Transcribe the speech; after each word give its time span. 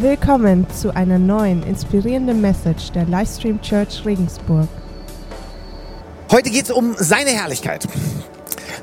Willkommen 0.00 0.66
zu 0.70 0.96
einer 0.96 1.18
neuen 1.18 1.62
inspirierenden 1.62 2.40
Message 2.40 2.90
der 2.92 3.04
Livestream 3.04 3.60
Church 3.60 4.02
Regensburg. 4.06 4.66
Heute 6.30 6.48
geht 6.48 6.64
es 6.64 6.70
um 6.70 6.94
seine 6.96 7.28
Herrlichkeit. 7.28 7.86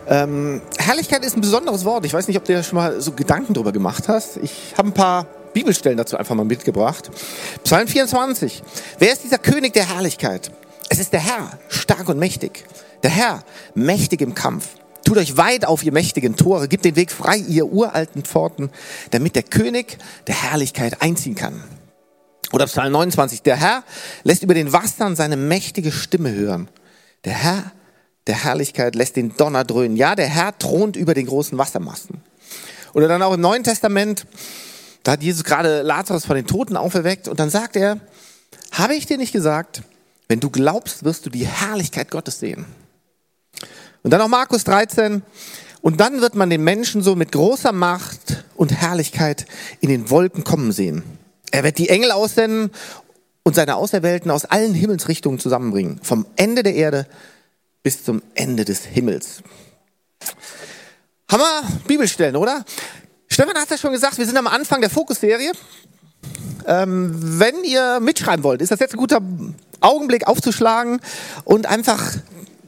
Ähm, 0.07 0.61
Herrlichkeit 0.77 1.25
ist 1.25 1.35
ein 1.35 1.41
besonderes 1.41 1.85
Wort. 1.85 2.05
Ich 2.05 2.13
weiß 2.13 2.27
nicht, 2.27 2.38
ob 2.38 2.45
du 2.45 2.53
dir 2.53 2.61
schon 2.61 2.75
mal 2.75 3.01
so 3.01 3.13
Gedanken 3.13 3.55
darüber 3.55 3.71
gemacht 3.71 4.07
hast. 4.07 4.38
Ich 4.38 4.75
habe 4.77 4.89
ein 4.89 4.93
paar 4.93 5.25
Bibelstellen 5.54 5.98
dazu 5.98 6.18
einfach 6.18 6.36
mal 6.36 6.45
mitgebracht. 6.45 7.09
Psalm 7.63 7.88
24. 7.88 8.61
Wer 8.99 9.11
ist 9.11 9.23
dieser 9.23 9.39
König 9.39 9.73
der 9.73 9.89
Herrlichkeit? 9.89 10.52
Es 10.88 10.99
ist 10.99 11.13
der 11.13 11.21
Herr, 11.21 11.49
stark 11.68 12.09
und 12.09 12.20
mächtig. 12.20 12.63
Der 13.02 13.09
Herr, 13.09 13.43
mächtig 13.73 14.21
im 14.21 14.36
Kampf. 14.36 14.68
Tut 15.08 15.18
euch 15.18 15.38
weit 15.38 15.64
auf, 15.64 15.84
ihr 15.84 15.94
mächtigen 15.94 16.36
Tore, 16.36 16.68
gebt 16.68 16.84
den 16.84 16.98
Weg 16.98 17.14
frei, 17.14 17.38
ihr 17.38 17.68
uralten 17.68 18.24
Pforten, 18.24 18.70
damit 19.12 19.38
der 19.38 19.44
König 19.44 19.98
der 20.28 20.36
Herrlichkeit 20.36 21.02
einziehen 21.02 21.34
kann. 21.34 21.64
Oder 22.52 22.65
Psalm 22.65 22.92
29, 22.92 23.42
der 23.42 23.56
Herr 23.56 23.84
lässt 24.25 24.43
über 24.43 24.54
den 24.54 24.74
Wassern 24.74 25.15
seine 25.15 25.38
mächtige 25.38 25.93
Stimme 25.93 26.34
hören. 26.34 26.68
Der 27.24 27.32
Herr 27.32 27.71
der 28.28 28.43
Herrlichkeit 28.43 28.96
lässt 28.96 29.15
den 29.15 29.34
Donner 29.38 29.64
dröhnen. 29.64 29.96
Ja, 29.96 30.14
der 30.14 30.28
Herr 30.28 30.57
thront 30.60 30.98
über 30.98 31.14
den 31.14 31.28
großen 31.28 31.57
Wassermassen. 31.57 32.22
Oder 32.94 33.08
dann 33.08 33.22
auch 33.22 33.34
im 33.34 33.39
Neuen 33.39 33.64
Testament, 33.64 34.26
da 35.03 35.14
hat 35.14 35.23
Jesus 35.23 35.45
gerade 35.45 35.84
Lazarus 35.84 36.26
von 36.26 36.36
den 36.36 36.48
Toten 36.48 36.76
auferweckt 36.76 37.30
und 37.30 37.39
dann 37.39 37.50
sagt 37.50 37.78
er, 37.78 38.02
habe 38.73 38.95
ich 38.95 39.06
dir 39.06 39.17
nicht 39.17 39.31
gesagt, 39.31 39.84
wenn 40.28 40.42
du 40.42 40.50
glaubst, 40.50 41.06
wirst 41.06 41.26
du 41.26 41.30
die 41.30 41.48
Herrlichkeit 41.48 42.12
Gottes 42.12 42.39
sehen. 42.39 42.66
Und 44.08 44.11
dann 44.11 44.22
auch 44.22 44.30
Markus 44.30 44.64
13. 44.64 45.22
Und 45.81 46.00
dann 46.00 46.22
wird 46.22 46.34
man 46.34 46.50
den 46.50 46.64
Menschen 46.64 47.03
so 47.03 47.17
mit 47.17 47.34
großer 47.34 47.73
Macht 47.73 48.45
und 48.56 48.72
Herrlichkeit 48.72 49.45
in 49.81 49.89
den 49.89 50.09
Wolken 50.09 50.45
kommen 50.45 50.72
sehen. 50.72 51.03
Er 51.52 51.66
wird 51.66 51.78
die 51.78 51.89
Engel 51.89 52.12
aussenden 52.12 52.72
und 53.44 53.56
seine 53.56 53.76
Auserwählten 53.76 54.31
aus 54.31 54.46
allen 54.46 54.73
Himmelsrichtungen 54.73 55.40
zusammenbringen. 55.40 56.00
Vom 56.04 56.26
Ende 56.38 56.64
der 56.64 56.76
Erde 56.76 57.06
bis 57.84 58.06
zum 58.06 58.22
Ende 58.34 58.64
des 58.64 58.86
Himmels. 58.86 59.44
Hammer 61.30 61.64
Bibelstellen, 61.86 62.38
oder? 62.38 62.64
Stefan 63.28 63.58
hat 63.58 63.70
ja 63.70 63.78
schon 63.78 63.92
gesagt, 63.92 64.18
wir 64.20 64.26
sind 64.26 64.38
am 64.38 64.48
Anfang 64.48 64.80
der 64.80 64.90
Fokusserie. 64.90 65.52
Ähm, 66.66 67.12
wenn 67.42 67.66
ihr 67.66 68.00
mitschreiben 68.00 68.46
wollt, 68.46 68.62
ist 68.62 68.72
das 68.72 68.80
jetzt 68.80 68.94
ein 68.94 69.00
guter 69.00 69.20
Augenblick 69.81 70.28
aufzuschlagen 70.28 71.02
und 71.44 71.66
einfach 71.66 72.14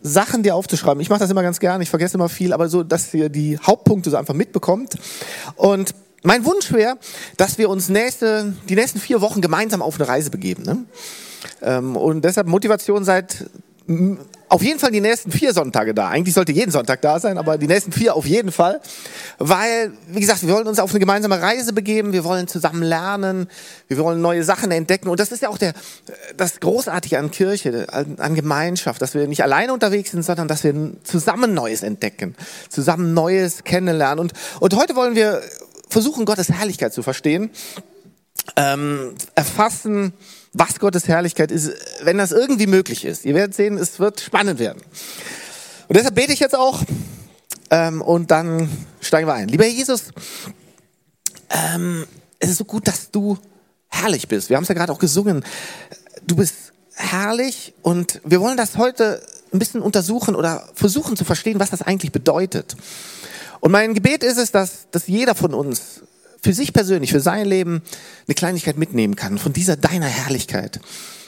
Sachen 0.02 0.44
dir 0.44 0.56
aufzuschreiben. 0.56 1.02
Ich 1.02 1.10
mache 1.10 1.20
das 1.20 1.30
immer 1.30 1.44
ganz 1.44 1.60
gerne, 1.60 1.84
ich 1.84 1.90
vergesse 1.90 2.16
immer 2.16 2.30
viel, 2.30 2.54
aber 2.54 2.70
so, 2.70 2.84
dass 2.84 3.14
ihr 3.14 3.30
die 3.30 3.58
Hauptpunkte 3.58 4.10
so 4.10 4.18
einfach 4.18 4.34
mitbekommt. 4.34 4.96
Und 5.56 5.94
mein 6.24 6.46
Wunsch 6.46 6.72
wäre, 6.72 6.98
dass 7.38 7.58
wir 7.58 7.70
uns 7.70 7.90
nächste, 7.90 8.54
die 8.68 8.76
nächsten 8.76 9.00
vier 9.00 9.22
Wochen 9.22 9.42
gemeinsam 9.42 9.82
auf 9.82 9.96
eine 9.96 10.08
Reise 10.08 10.30
begeben. 10.30 10.64
Ne? 10.64 10.78
Ähm, 11.62 11.96
und 11.96 12.24
deshalb 12.24 12.48
Motivation 12.48 13.06
seit 13.06 13.46
auf 14.50 14.62
jeden 14.62 14.80
Fall 14.80 14.92
die 14.92 15.02
nächsten 15.02 15.32
vier 15.32 15.54
Sonntage 15.54 15.96
da. 15.96 16.10
Eigentlich 16.10 16.36
sollte 16.36 16.52
jeden 16.52 16.72
Sonntag 16.72 17.02
da 17.02 17.20
sein, 17.20 17.38
aber 17.38 17.58
die 17.58 17.68
nächsten 17.68 17.92
vier 17.92 18.16
auf 18.16 18.26
jeden 18.26 18.52
Fall. 18.52 18.82
Weil, 19.40 19.94
wie 20.08 20.20
gesagt, 20.20 20.46
wir 20.46 20.54
wollen 20.54 20.68
uns 20.68 20.80
auf 20.80 20.92
eine 20.92 21.00
gemeinsame 21.00 21.42
Reise 21.42 21.74
begeben, 21.74 22.14
wir 22.14 22.24
wollen 22.24 22.48
zusammen 22.48 22.84
lernen, 22.84 23.48
wir 23.88 23.98
wollen 23.98 24.22
neue 24.22 24.44
Sachen 24.44 24.72
entdecken. 24.72 25.08
Und 25.08 25.20
das 25.20 25.32
ist 25.32 25.42
ja 25.42 25.50
auch 25.50 25.58
der, 25.58 25.74
das 26.38 26.60
Großartige 26.60 27.18
an 27.18 27.32
Kirche, 27.32 27.88
an, 27.92 28.16
an 28.20 28.36
Gemeinschaft, 28.36 29.02
dass 29.02 29.16
wir 29.16 29.28
nicht 29.28 29.44
alleine 29.44 29.74
unterwegs 29.74 30.12
sind, 30.12 30.24
sondern 30.24 30.48
dass 30.48 30.64
wir 30.64 30.74
zusammen 31.04 31.54
Neues 31.56 31.82
entdecken, 31.82 32.36
zusammen 32.70 33.14
Neues 33.16 33.64
kennenlernen. 33.64 34.20
Und, 34.20 34.34
und 34.60 34.76
heute 34.76 34.96
wollen 34.96 35.16
wir 35.16 35.42
versuchen, 35.90 36.26
Gottes 36.26 36.50
Herrlichkeit 36.50 36.94
zu 36.94 37.02
verstehen, 37.02 37.50
ähm, 38.56 39.16
erfassen, 39.36 40.14
was 40.54 40.80
Gottes 40.80 41.08
Herrlichkeit 41.08 41.52
ist, 41.52 41.72
wenn 42.04 42.18
das 42.18 42.32
irgendwie 42.32 42.68
möglich 42.68 43.06
ist. 43.06 43.26
Ihr 43.26 43.36
werdet 43.36 43.56
sehen, 43.56 43.78
es 43.78 44.00
wird 44.00 44.20
spannend 44.20 44.60
werden. 44.60 44.82
Und 45.88 45.98
deshalb 45.98 46.16
bete 46.16 46.34
ich 46.34 46.40
jetzt 46.40 46.56
auch 46.56 46.84
ähm, 47.70 48.02
und 48.02 48.32
dann 48.32 48.70
steigen 49.02 49.28
wir 49.28 49.34
ein. 49.34 49.48
Lieber 49.48 49.66
Jesus, 49.66 50.12
ähm, 51.50 52.06
es 52.40 52.50
ist 52.50 52.58
so 52.58 52.66
gut, 52.66 52.88
dass 52.88 53.12
du 53.12 53.38
herrlich 53.88 54.28
bist. 54.28 54.50
Wir 54.50 54.56
haben 54.56 54.64
es 54.64 54.70
ja 54.70 54.76
gerade 54.76 54.92
auch 54.92 55.00
gesungen. 55.00 55.44
Du 56.26 56.36
bist 56.36 56.74
herrlich 56.94 57.74
und 57.82 58.22
wir 58.24 58.42
wollen 58.42 58.58
das 58.58 58.78
heute 58.78 59.22
ein 59.52 59.60
bisschen 59.60 59.82
untersuchen 59.82 60.36
oder 60.36 60.68
versuchen 60.74 61.18
zu 61.18 61.26
verstehen, 61.26 61.60
was 61.60 61.70
das 61.70 61.82
eigentlich 61.82 62.12
bedeutet. 62.12 62.76
Und 63.60 63.72
mein 63.72 63.94
Gebet 63.94 64.24
ist 64.24 64.38
es, 64.38 64.52
dass, 64.52 64.88
dass 64.92 65.08
jeder 65.08 65.36
von 65.36 65.54
uns 65.54 66.02
für 66.42 66.54
sich 66.54 66.74
persönlich, 66.74 67.12
für 67.12 67.20
sein 67.20 67.46
Leben 67.46 67.82
eine 68.28 68.36
Kleinigkeit 68.36 68.78
mitnehmen 68.78 69.16
kann 69.16 69.38
von 69.38 69.54
dieser 69.54 69.78
deiner 69.78 70.08
Herrlichkeit. 70.08 70.80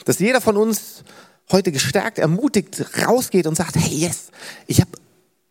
Dass 0.04 0.18
jeder 0.18 0.40
von 0.40 0.56
uns 0.56 1.04
heute 1.50 1.72
gestärkt, 1.72 2.18
ermutigt 2.18 2.84
rausgeht 3.06 3.46
und 3.46 3.56
sagt, 3.56 3.76
hey, 3.76 3.94
yes, 3.94 4.30
ich 4.66 4.80
habe 4.80 4.90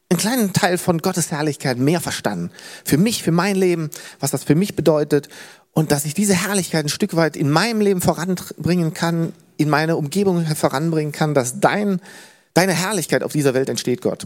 einen 0.10 0.20
kleinen 0.20 0.54
Teil 0.54 0.78
von 0.78 0.98
Gottes 0.98 1.32
Herrlichkeit 1.32 1.78
mehr 1.78 2.02
verstanden. 2.02 2.52
Für 2.84 2.98
mich, 2.98 3.24
für 3.24 3.32
mein 3.32 3.56
Leben, 3.56 3.90
was 4.20 4.32
das 4.32 4.44
für 4.44 4.56
mich 4.56 4.76
bedeutet 4.76 5.30
und 5.72 5.92
dass 5.92 6.06
ich 6.06 6.14
diese 6.14 6.34
Herrlichkeit 6.34 6.86
ein 6.86 6.90
Stück 6.90 7.16
weit 7.16 7.38
in 7.38 7.50
meinem 7.50 7.80
Leben 7.80 8.02
voranbringen 8.02 8.94
kann, 8.94 9.32
in 9.58 9.70
meine 9.70 9.96
Umgebung 9.96 10.46
voranbringen 10.46 11.14
kann, 11.14 11.34
dass 11.34 11.60
dein 11.60 12.02
Deine 12.54 12.74
Herrlichkeit 12.74 13.24
auf 13.24 13.32
dieser 13.32 13.54
Welt 13.54 13.70
entsteht, 13.70 14.02
Gott. 14.02 14.26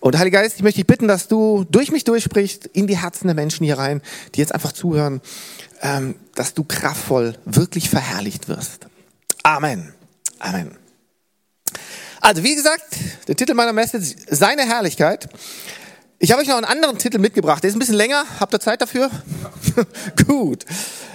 Und 0.00 0.18
Heiliger 0.18 0.42
Geist, 0.42 0.56
ich 0.56 0.62
möchte 0.62 0.78
dich 0.78 0.86
bitten, 0.86 1.08
dass 1.08 1.28
du 1.28 1.64
durch 1.70 1.90
mich 1.90 2.04
durchsprichst 2.04 2.66
in 2.66 2.86
die 2.86 2.98
Herzen 2.98 3.26
der 3.26 3.34
Menschen 3.34 3.64
hier 3.64 3.78
rein, 3.78 4.02
die 4.34 4.40
jetzt 4.40 4.54
einfach 4.54 4.72
zuhören, 4.72 5.20
ähm, 5.80 6.14
dass 6.34 6.54
du 6.54 6.64
kraftvoll 6.64 7.36
wirklich 7.44 7.88
verherrlicht 7.88 8.48
wirst. 8.48 8.86
Amen. 9.42 9.94
Amen. 10.38 10.76
Also, 12.20 12.42
wie 12.42 12.54
gesagt, 12.54 12.84
der 13.26 13.36
Titel 13.36 13.54
meiner 13.54 13.72
Message, 13.72 14.14
seine 14.28 14.66
Herrlichkeit. 14.66 15.28
Ich 16.18 16.32
habe 16.32 16.42
euch 16.42 16.48
noch 16.48 16.56
einen 16.56 16.64
anderen 16.64 16.98
Titel 16.98 17.18
mitgebracht. 17.18 17.62
Der 17.62 17.68
ist 17.68 17.76
ein 17.76 17.78
bisschen 17.78 17.94
länger. 17.94 18.24
Habt 18.40 18.52
ihr 18.52 18.60
Zeit 18.60 18.82
dafür? 18.82 19.08
Gut. 20.26 20.66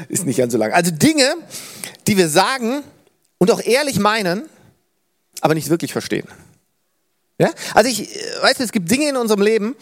Ist 0.07 0.25
nicht 0.25 0.37
ganz 0.37 0.53
so 0.53 0.57
lang. 0.57 0.71
Also 0.71 0.91
Dinge, 0.91 1.35
die 2.07 2.17
wir 2.17 2.29
sagen 2.29 2.83
und 3.37 3.51
auch 3.51 3.61
ehrlich 3.61 3.99
meinen, 3.99 4.43
aber 5.41 5.53
nicht 5.53 5.69
wirklich 5.69 5.91
verstehen. 5.91 6.27
Ja? 7.37 7.49
Also 7.73 7.89
ich, 7.89 8.09
weißt 8.41 8.59
du, 8.59 8.63
es 8.63 8.71
gibt 8.71 8.89
Dinge 8.89 9.09
in 9.09 9.17
unserem 9.17 9.41
Leben, 9.41 9.75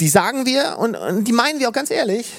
die 0.00 0.08
sagen 0.08 0.46
wir 0.46 0.76
und, 0.78 0.94
und 0.94 1.24
die 1.24 1.32
meinen 1.32 1.58
wir 1.58 1.68
auch 1.68 1.72
ganz 1.72 1.90
ehrlich, 1.90 2.32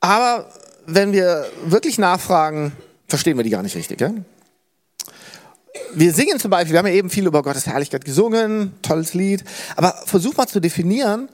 aber 0.00 0.50
wenn 0.86 1.12
wir 1.12 1.46
wirklich 1.64 1.98
nachfragen, 1.98 2.72
verstehen 3.08 3.36
wir 3.36 3.44
die 3.44 3.50
gar 3.50 3.62
nicht 3.62 3.76
richtig. 3.76 4.00
Ja? 4.00 4.12
Wir 5.92 6.12
singen 6.12 6.38
zum 6.38 6.50
Beispiel, 6.50 6.72
wir 6.72 6.78
haben 6.78 6.86
ja 6.86 6.94
eben 6.94 7.10
viel 7.10 7.26
über 7.26 7.42
Gottes 7.42 7.66
Herrlichkeit 7.66 8.04
gesungen, 8.04 8.74
tolles 8.82 9.14
Lied, 9.14 9.44
aber 9.76 9.94
versuch 10.06 10.36
mal 10.36 10.46
zu 10.46 10.60
definieren, 10.60 11.28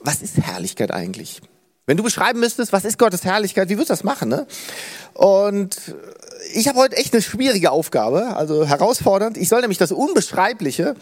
was 0.00 0.22
ist 0.22 0.38
Herrlichkeit 0.38 0.90
eigentlich? 0.90 1.40
Wenn 1.86 1.96
du 1.96 2.02
beschreiben 2.02 2.40
müsstest, 2.40 2.72
was 2.72 2.84
ist 2.84 2.98
Gottes 2.98 3.24
Herrlichkeit, 3.24 3.68
wie 3.68 3.74
würdest 3.74 3.90
du 3.90 3.94
das 3.94 4.04
machen? 4.04 4.28
Ne? 4.28 4.46
Und 5.14 5.76
ich 6.52 6.68
habe 6.68 6.78
heute 6.78 6.96
echt 6.96 7.12
eine 7.12 7.22
schwierige 7.22 7.70
Aufgabe, 7.70 8.36
also 8.36 8.66
herausfordernd. 8.66 9.36
Ich 9.36 9.48
soll 9.48 9.60
nämlich 9.60 9.78
das 9.78 9.92
Unbeschreibliche 9.92 10.94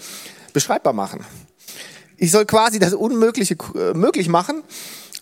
beschreibbar 0.53 0.93
machen. 0.93 1.25
Ich 2.17 2.31
soll 2.31 2.45
quasi 2.45 2.79
das 2.79 2.95
Unmögliche 2.95 3.57
äh, 3.75 3.95
möglich 3.95 4.29
machen. 4.29 4.63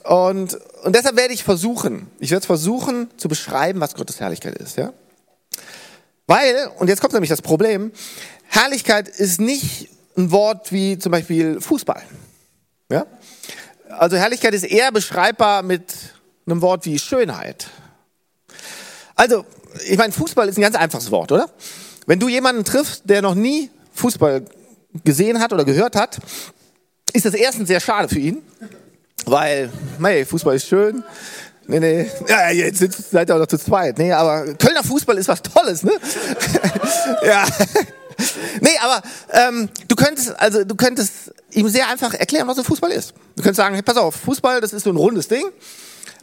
Und, 0.04 0.58
und 0.84 0.96
deshalb 0.96 1.16
werde 1.16 1.34
ich 1.34 1.44
versuchen, 1.44 2.10
ich 2.18 2.30
werde 2.30 2.46
versuchen 2.46 3.10
zu 3.16 3.28
beschreiben, 3.28 3.80
was 3.80 3.94
Gottes 3.94 4.20
Herrlichkeit 4.20 4.54
ist. 4.56 4.76
Ja? 4.76 4.92
Weil, 6.26 6.70
und 6.78 6.88
jetzt 6.88 7.00
kommt 7.00 7.12
nämlich 7.12 7.30
das 7.30 7.42
Problem, 7.42 7.92
Herrlichkeit 8.44 9.08
ist 9.08 9.40
nicht 9.40 9.90
ein 10.16 10.30
Wort 10.30 10.72
wie 10.72 10.98
zum 10.98 11.12
Beispiel 11.12 11.60
Fußball. 11.60 12.02
Ja? 12.90 13.06
Also 13.90 14.16
Herrlichkeit 14.16 14.54
ist 14.54 14.64
eher 14.64 14.92
beschreibbar 14.92 15.62
mit 15.62 15.94
einem 16.46 16.62
Wort 16.62 16.86
wie 16.86 16.98
Schönheit. 16.98 17.68
Also, 19.14 19.44
ich 19.86 19.98
meine, 19.98 20.12
Fußball 20.12 20.48
ist 20.48 20.58
ein 20.58 20.62
ganz 20.62 20.76
einfaches 20.76 21.10
Wort, 21.10 21.32
oder? 21.32 21.48
Wenn 22.06 22.18
du 22.18 22.28
jemanden 22.28 22.64
triffst, 22.64 23.02
der 23.04 23.22
noch 23.22 23.34
nie 23.34 23.70
Fußball 23.94 24.44
gesehen 25.04 25.40
hat 25.40 25.52
oder 25.52 25.64
gehört 25.64 25.96
hat, 25.96 26.18
ist 27.12 27.24
das 27.24 27.34
erstens 27.34 27.68
sehr 27.68 27.80
schade 27.80 28.08
für 28.08 28.18
ihn, 28.18 28.42
weil, 29.26 29.70
hey, 30.02 30.24
Fußball 30.24 30.56
ist 30.56 30.68
schön. 30.68 31.02
Nee, 31.66 31.80
nee, 31.80 32.10
ja, 32.26 32.50
jetzt 32.50 33.10
seid 33.10 33.28
ihr 33.28 33.34
auch 33.34 33.40
noch 33.40 33.46
zu 33.46 33.58
zweit. 33.58 33.98
Nee, 33.98 34.10
aber 34.12 34.54
Kölner 34.54 34.82
Fußball 34.82 35.18
ist 35.18 35.28
was 35.28 35.42
Tolles, 35.42 35.82
ne? 35.82 35.92
ja. 37.26 37.46
Nee, 38.60 38.76
aber 38.80 39.02
ähm, 39.32 39.68
du 39.86 39.94
könntest, 39.94 40.38
also 40.40 40.64
du 40.64 40.74
könntest 40.74 41.30
ihm 41.50 41.68
sehr 41.68 41.88
einfach 41.88 42.14
erklären, 42.14 42.48
was 42.48 42.56
so 42.56 42.62
Fußball 42.62 42.90
ist. 42.90 43.12
Du 43.36 43.42
könntest 43.42 43.58
sagen, 43.58 43.74
hey, 43.74 43.82
pass 43.82 43.98
auf, 43.98 44.14
Fußball, 44.14 44.62
das 44.62 44.72
ist 44.72 44.84
so 44.84 44.90
ein 44.90 44.96
rundes 44.96 45.28
Ding, 45.28 45.44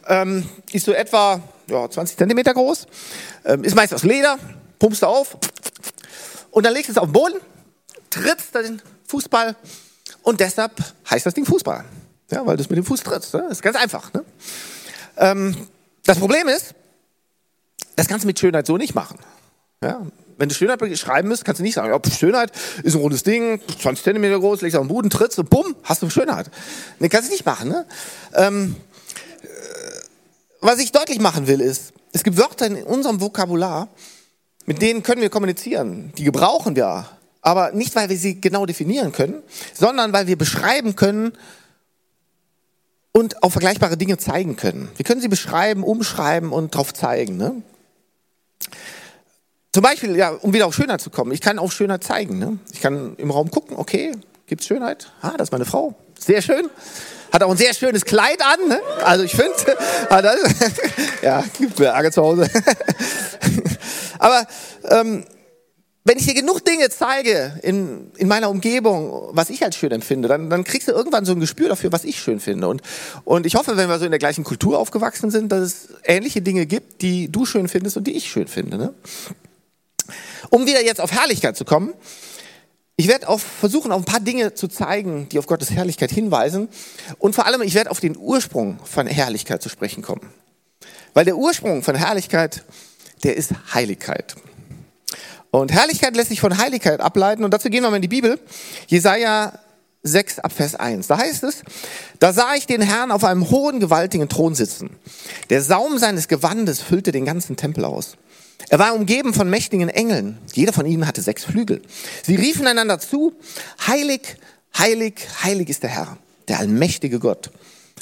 ähm, 0.07 0.47
ist 0.71 0.85
so 0.85 0.93
etwa 0.93 1.41
ja, 1.67 1.89
20 1.89 2.17
Zentimeter 2.17 2.53
groß, 2.53 2.87
ähm, 3.45 3.63
ist 3.63 3.75
meist 3.75 3.93
aus 3.93 4.03
Leder, 4.03 4.37
pumpst 4.79 5.01
du 5.01 5.07
auf 5.07 5.37
und 6.51 6.65
dann 6.65 6.73
legst 6.73 6.89
du 6.89 6.91
es 6.93 6.97
auf 6.97 7.07
den 7.07 7.13
Boden, 7.13 7.35
trittst 8.09 8.53
den 8.55 8.81
Fußball 9.07 9.55
und 10.23 10.39
deshalb 10.39 10.71
heißt 11.09 11.25
das 11.25 11.33
Ding 11.33 11.45
Fußball. 11.45 11.85
Ja, 12.31 12.45
weil 12.45 12.57
du 12.57 12.63
es 12.63 12.69
mit 12.69 12.77
dem 12.77 12.85
Fuß 12.85 13.01
trittst. 13.01 13.33
Ne? 13.33 13.41
Das 13.43 13.59
ist 13.59 13.61
ganz 13.61 13.77
einfach. 13.77 14.11
Ne? 14.13 14.25
Ähm, 15.17 15.55
das 16.05 16.17
Problem 16.17 16.47
ist, 16.47 16.73
Das 17.95 18.07
kannst 18.07 18.23
du 18.23 18.27
mit 18.27 18.39
Schönheit 18.39 18.65
so 18.65 18.77
nicht 18.77 18.95
machen. 18.95 19.17
Ja? 19.81 20.05
Wenn 20.37 20.49
du 20.49 20.55
Schönheit 20.55 20.79
beschreiben 20.79 21.29
müsst, 21.29 21.45
kannst 21.45 21.59
du 21.59 21.63
nicht 21.63 21.75
sagen, 21.75 21.93
ja, 21.93 22.11
Schönheit 22.11 22.51
ist 22.83 22.95
ein 22.95 23.01
rundes 23.01 23.23
Ding, 23.23 23.61
20 23.81 24.03
Zentimeter 24.03 24.39
groß, 24.39 24.61
legst 24.61 24.75
auf 24.75 24.83
den 24.83 24.89
Boden, 24.89 25.09
trittst 25.09 25.39
und 25.39 25.49
bumm, 25.49 25.75
hast 25.83 26.01
du 26.01 26.09
Schönheit. 26.09 26.51
Nee, 26.99 27.07
kannst 27.07 27.29
du 27.29 27.31
nicht 27.31 27.45
machen. 27.45 27.69
Ne? 27.69 27.85
Ähm, 28.33 28.75
äh, 28.75 28.94
was 30.65 30.79
ich 30.79 30.91
deutlich 30.91 31.19
machen 31.19 31.47
will, 31.47 31.61
ist, 31.61 31.93
es 32.11 32.23
gibt 32.23 32.37
Wörter 32.37 32.65
in 32.67 32.83
unserem 32.83 33.21
Vokabular, 33.21 33.89
mit 34.65 34.81
denen 34.81 35.03
können 35.03 35.21
wir 35.21 35.29
kommunizieren. 35.29 36.11
Die 36.17 36.23
gebrauchen 36.23 36.75
wir. 36.75 37.05
Aber 37.41 37.71
nicht, 37.71 37.95
weil 37.95 38.09
wir 38.09 38.17
sie 38.17 38.41
genau 38.41 38.65
definieren 38.65 39.11
können, 39.11 39.43
sondern 39.73 40.13
weil 40.13 40.27
wir 40.27 40.37
beschreiben 40.37 40.95
können 40.95 41.33
und 43.11 43.43
auch 43.43 43.51
vergleichbare 43.51 43.97
Dinge 43.97 44.17
zeigen 44.17 44.55
können. 44.55 44.89
Wir 44.95 45.05
können 45.05 45.21
sie 45.21 45.27
beschreiben, 45.27 45.83
umschreiben 45.83 46.51
und 46.51 46.73
drauf 46.73 46.93
zeigen. 46.93 47.37
Ne? 47.37 47.61
Zum 49.71 49.83
Beispiel, 49.83 50.15
ja, 50.15 50.29
um 50.29 50.53
wieder 50.53 50.65
auf 50.65 50.73
Schönheit 50.73 51.01
zu 51.01 51.09
kommen. 51.09 51.31
Ich 51.31 51.41
kann 51.41 51.59
auch 51.59 51.71
Schönheit 51.71 52.03
zeigen. 52.03 52.39
Ne? 52.39 52.57
Ich 52.73 52.81
kann 52.81 53.15
im 53.17 53.29
Raum 53.29 53.51
gucken, 53.51 53.77
okay, 53.77 54.13
gibt 54.47 54.61
es 54.61 54.67
Schönheit? 54.67 55.11
Ah, 55.21 55.33
das 55.37 55.49
ist 55.49 55.51
meine 55.51 55.65
Frau. 55.65 55.95
Sehr 56.17 56.41
schön. 56.41 56.69
Hat 57.31 57.43
auch 57.43 57.51
ein 57.51 57.57
sehr 57.57 57.73
schönes 57.73 58.05
Kleid 58.05 58.41
an. 58.41 58.69
Ne? 58.69 58.81
Also 59.03 59.23
ich 59.23 59.35
finde, 59.35 59.53
ja, 61.21 61.43
gibt 61.57 61.79
mir 61.79 61.87
Ärger 61.87 62.11
zu 62.11 62.21
Hause. 62.21 62.49
Aber 64.19 64.47
ähm, 64.89 65.25
wenn 66.07 66.19
ich 66.19 66.27
dir 66.27 66.35
genug 66.35 66.63
Dinge 66.63 66.89
zeige 66.91 67.59
in, 67.63 68.11
in 68.17 68.27
meiner 68.27 68.51
Umgebung, 68.51 69.29
was 69.31 69.49
ich 69.49 69.63
als 69.63 69.75
schön 69.75 69.91
empfinde, 69.91 70.27
dann, 70.27 70.51
dann 70.51 70.63
kriegst 70.63 70.87
du 70.87 70.91
irgendwann 70.91 71.25
so 71.25 71.31
ein 71.31 71.39
Gespür 71.39 71.67
dafür, 71.67 71.91
was 71.91 72.03
ich 72.03 72.19
schön 72.19 72.39
finde. 72.39 72.67
Und, 72.67 72.83
und 73.23 73.47
ich 73.47 73.55
hoffe, 73.55 73.75
wenn 73.75 73.89
wir 73.89 73.97
so 73.97 74.05
in 74.05 74.11
der 74.11 74.19
gleichen 74.19 74.43
Kultur 74.43 74.77
aufgewachsen 74.77 75.31
sind, 75.31 75.51
dass 75.51 75.61
es 75.61 75.87
ähnliche 76.03 76.43
Dinge 76.43 76.67
gibt, 76.67 77.01
die 77.01 77.31
du 77.31 77.45
schön 77.47 77.67
findest 77.67 77.97
und 77.97 78.05
die 78.05 78.15
ich 78.15 78.29
schön 78.29 78.47
finde. 78.47 78.77
Ne? 78.77 78.93
Um 80.51 80.67
wieder 80.67 80.85
jetzt 80.85 81.01
auf 81.01 81.11
Herrlichkeit 81.11 81.57
zu 81.57 81.65
kommen, 81.65 81.91
ich 82.97 83.07
werde 83.07 83.27
auch 83.27 83.39
versuchen, 83.39 83.91
auf 83.91 84.01
ein 84.01 84.05
paar 84.05 84.19
Dinge 84.21 84.53
zu 84.53 84.67
zeigen, 84.67 85.27
die 85.29 85.39
auf 85.39 85.47
Gottes 85.47 85.71
Herrlichkeit 85.71 86.11
hinweisen. 86.11 86.69
Und 87.19 87.35
vor 87.35 87.45
allem, 87.45 87.61
ich 87.61 87.73
werde 87.73 87.91
auf 87.91 87.99
den 87.99 88.15
Ursprung 88.17 88.79
von 88.85 89.05
Herrlichkeit 89.05 89.61
zu 89.61 89.69
sprechen 89.69 90.01
kommen. 90.01 90.29
Weil 91.13 91.25
der 91.25 91.37
Ursprung 91.37 91.83
von 91.83 91.95
Herrlichkeit, 91.95 92.63
der 93.23 93.35
ist 93.35 93.51
Heiligkeit. 93.73 94.35
Und 95.51 95.71
Herrlichkeit 95.71 96.15
lässt 96.15 96.29
sich 96.29 96.39
von 96.39 96.57
Heiligkeit 96.57 97.01
ableiten. 97.01 97.43
Und 97.43 97.53
dazu 97.53 97.69
gehen 97.69 97.83
wir 97.83 97.89
mal 97.89 97.97
in 97.97 98.01
die 98.01 98.07
Bibel. 98.07 98.39
Jesaja 98.87 99.59
6 100.03 100.39
ab 100.39 100.53
Vers 100.53 100.75
1. 100.75 101.07
Da 101.07 101.17
heißt 101.17 101.43
es, 101.43 101.63
da 102.19 102.31
sah 102.31 102.55
ich 102.55 102.67
den 102.67 102.81
Herrn 102.81 103.11
auf 103.11 103.23
einem 103.23 103.49
hohen, 103.49 103.79
gewaltigen 103.79 104.29
Thron 104.29 104.55
sitzen. 104.55 104.91
Der 105.49 105.61
Saum 105.61 105.97
seines 105.97 106.27
Gewandes 106.27 106.81
füllte 106.81 107.11
den 107.11 107.25
ganzen 107.25 107.57
Tempel 107.57 107.85
aus. 107.85 108.17
Er 108.69 108.79
war 108.79 108.95
umgeben 108.95 109.33
von 109.33 109.49
mächtigen 109.49 109.89
Engeln. 109.89 110.37
Jeder 110.53 110.73
von 110.73 110.85
ihnen 110.85 111.07
hatte 111.07 111.21
sechs 111.21 111.43
Flügel. 111.43 111.81
Sie 112.23 112.35
riefen 112.35 112.67
einander 112.67 112.99
zu, 112.99 113.33
heilig, 113.85 114.37
heilig, 114.77 115.15
heilig 115.43 115.69
ist 115.69 115.83
der 115.83 115.89
Herr, 115.91 116.17
der 116.47 116.59
allmächtige 116.59 117.19
Gott. 117.19 117.51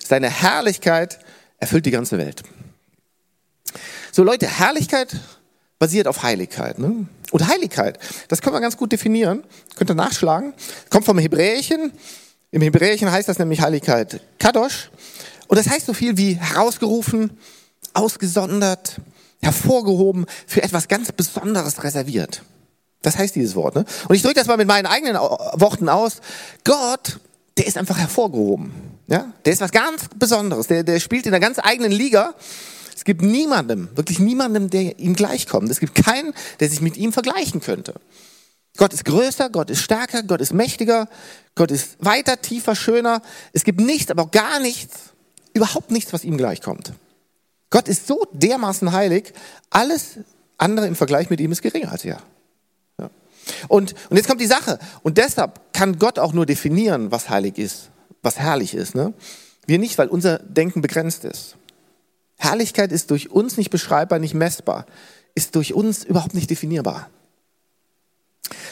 Seine 0.02 0.30
Herrlichkeit 0.30 1.20
erfüllt 1.60 1.86
die 1.86 1.92
ganze 1.92 2.18
Welt. 2.18 2.44
So 4.12 4.24
Leute, 4.24 4.48
Herrlichkeit 4.48 5.16
basiert 5.80 6.08
auf 6.08 6.24
Heiligkeit. 6.24 6.80
Ne? 6.80 7.08
Und 7.32 7.48
Heiligkeit, 7.48 8.00
das 8.28 8.42
können 8.42 8.56
wir 8.56 8.62
ganz 8.62 8.78
gut 8.78 8.92
definieren. 8.92 9.44
Könnt 9.76 9.90
ihr 9.90 9.96
nachschlagen. 9.96 10.54
Kommt 10.90 11.06
vom 11.06 11.18
Hebräischen. 11.18 11.92
Im 12.52 12.62
Hebräischen 12.62 13.12
heißt 13.12 13.28
das 13.28 13.40
nämlich 13.40 13.62
Heiligkeit 13.62 14.22
Kadosh. 14.38 14.92
Und 15.48 15.58
das 15.58 15.68
heißt 15.68 15.88
so 15.88 15.94
viel 15.94 16.18
wie 16.18 16.36
herausgerufen, 16.36 17.38
ausgesondert, 17.94 18.98
hervorgehoben, 19.44 20.26
für 20.48 20.64
etwas 20.64 20.88
ganz 20.88 21.12
Besonderes 21.12 21.84
reserviert. 21.84 22.42
Das 23.02 23.18
heißt 23.18 23.36
dieses 23.36 23.56
Wort. 23.56 23.76
Ne? 23.76 23.86
Und 24.08 24.16
ich 24.16 24.22
drücke 24.22 24.36
das 24.36 24.48
mal 24.48 24.58
mit 24.58 24.68
meinen 24.68 24.86
eigenen 24.86 25.16
Worten 25.16 25.90
aus. 25.90 26.22
Gott, 26.64 27.20
der 27.58 27.68
ist 27.68 27.78
einfach 27.78 27.98
hervorgehoben. 27.98 28.72
Ja? 29.08 29.32
Der 29.46 29.54
ist 29.54 29.62
was 29.62 29.72
ganz 29.72 30.06
Besonderes. 30.18 30.68
Der, 30.68 30.84
der 30.84 31.00
spielt 31.00 31.26
in 31.26 31.34
einer 31.34 31.46
ganz 31.46 31.60
eigenen 31.60 31.92
Liga. 31.92 32.34
Es 32.96 33.04
gibt 33.04 33.22
niemandem, 33.22 33.90
wirklich 33.96 34.20
niemandem, 34.20 34.70
der 34.70 34.98
ihm 35.00 35.16
gleichkommt. 35.16 35.70
Es 35.70 35.80
gibt 35.80 35.96
keinen, 35.96 36.34
der 36.60 36.70
sich 36.70 36.80
mit 36.80 36.96
ihm 36.96 37.12
vergleichen 37.12 37.60
könnte. 37.60 37.96
Gott 38.78 38.94
ist 38.94 39.06
größer, 39.06 39.50
Gott 39.50 39.70
ist 39.70 39.82
stärker, 39.82 40.24
Gott 40.24 40.42
ist 40.42 40.54
mächtiger, 40.54 41.08
Gott 41.54 41.70
ist 41.70 41.98
weiter, 42.00 42.42
tiefer, 42.42 42.76
schöner. 42.76 43.22
Es 43.52 43.64
gibt 43.66 43.80
nichts, 43.80 44.10
aber 44.10 44.24
auch 44.24 44.32
gar 44.32 44.60
nichts, 44.60 44.96
überhaupt 45.54 45.92
nichts, 45.92 46.14
was 46.14 46.24
ihm 46.24 46.38
gleichkommt. 46.38 46.94
Gott 47.74 47.88
ist 47.88 48.06
so 48.06 48.28
dermaßen 48.34 48.92
heilig, 48.92 49.34
alles 49.72 50.20
andere 50.60 50.86
im 50.86 50.96
Vergleich 50.96 51.32
mit 51.32 51.42
ihm 51.42 51.52
ist 51.52 51.64
geringer 51.64 51.92
als 51.92 52.06
er. 52.06 52.22
Ja. 53.00 53.10
Und, 53.68 53.96
und 54.12 54.16
jetzt 54.16 54.28
kommt 54.28 54.42
die 54.42 54.46
Sache. 54.46 54.78
Und 55.02 55.18
deshalb 55.18 55.74
kann 55.74 55.98
Gott 55.98 56.20
auch 56.20 56.34
nur 56.34 56.46
definieren, 56.46 57.10
was 57.10 57.32
heilig 57.32 57.58
ist, 57.58 57.90
was 58.22 58.38
herrlich 58.38 58.76
ist. 58.76 58.94
Ne? 58.94 59.16
Wir 59.66 59.80
nicht, 59.80 59.98
weil 59.98 60.08
unser 60.08 60.38
Denken 60.38 60.82
begrenzt 60.82 61.26
ist. 61.26 61.56
Herrlichkeit 62.38 62.92
ist 62.92 63.10
durch 63.10 63.32
uns 63.32 63.58
nicht 63.58 63.72
beschreibbar, 63.72 64.20
nicht 64.20 64.36
messbar, 64.36 64.86
ist 65.34 65.56
durch 65.56 65.74
uns 65.74 66.04
überhaupt 66.04 66.36
nicht 66.36 66.52
definierbar. 66.52 67.10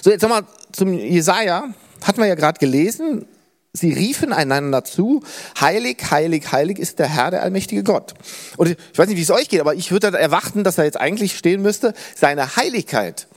So, 0.03 0.11
jetzt 0.11 0.21
nochmal 0.21 0.43
zum 0.73 0.93
Jesaja. 0.93 1.73
Hatten 2.03 2.19
wir 2.19 2.27
ja 2.27 2.35
gerade 2.35 2.59
gelesen. 2.59 3.25
Sie 3.73 3.93
riefen 3.93 4.33
einander 4.33 4.83
zu, 4.83 5.23
heilig, 5.59 6.11
heilig, 6.11 6.51
heilig 6.51 6.77
ist 6.77 6.99
der 6.99 7.07
Herr, 7.07 7.31
der 7.31 7.41
allmächtige 7.41 7.83
Gott. 7.83 8.13
Und 8.57 8.69
ich 8.69 8.97
weiß 8.97 9.07
nicht, 9.07 9.17
wie 9.17 9.21
es 9.21 9.31
euch 9.31 9.47
geht, 9.47 9.61
aber 9.61 9.75
ich 9.75 9.91
würde 9.91 10.07
erwarten, 10.07 10.65
dass 10.65 10.75
da 10.75 10.83
jetzt 10.83 10.99
eigentlich 10.99 11.37
stehen 11.37 11.61
müsste, 11.61 11.93
seine 12.13 12.57
Heiligkeit 12.57 13.27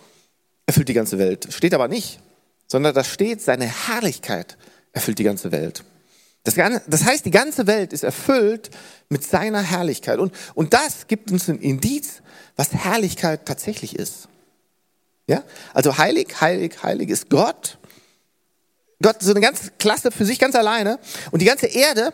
erfüllt 0.66 0.88
die 0.88 0.94
ganze 0.94 1.18
Welt. 1.18 1.46
Steht 1.50 1.72
aber 1.72 1.86
nicht, 1.86 2.18
sondern 2.66 2.94
da 2.94 3.04
steht, 3.04 3.42
seine 3.42 3.66
Herrlichkeit 3.66 4.56
erfüllt 4.92 5.20
die 5.20 5.24
ganze 5.24 5.52
Welt. 5.52 5.84
Das, 6.42 6.54
das 6.54 7.04
heißt, 7.04 7.24
die 7.24 7.30
ganze 7.30 7.66
Welt 7.68 7.92
ist 7.92 8.02
erfüllt 8.02 8.70
mit 9.08 9.24
seiner 9.24 9.62
Herrlichkeit. 9.62 10.18
Und, 10.18 10.34
und 10.54 10.74
das 10.74 11.06
gibt 11.06 11.30
uns 11.30 11.48
ein 11.48 11.58
Indiz, 11.58 12.22
was 12.56 12.72
Herrlichkeit 12.72 13.46
tatsächlich 13.46 13.96
ist. 13.96 14.28
Ja? 15.26 15.44
Also 15.72 15.96
heilig, 15.96 16.40
heilig, 16.40 16.82
heilig 16.82 17.08
ist 17.08 17.30
Gott 17.30 17.78
Gott 19.02 19.16
so 19.20 19.30
eine 19.30 19.40
ganz 19.40 19.72
Klasse 19.78 20.10
für 20.10 20.24
sich 20.24 20.38
ganz 20.38 20.54
alleine. 20.54 20.98
Und 21.30 21.40
die 21.42 21.46
ganze 21.46 21.66
Erde, 21.66 22.12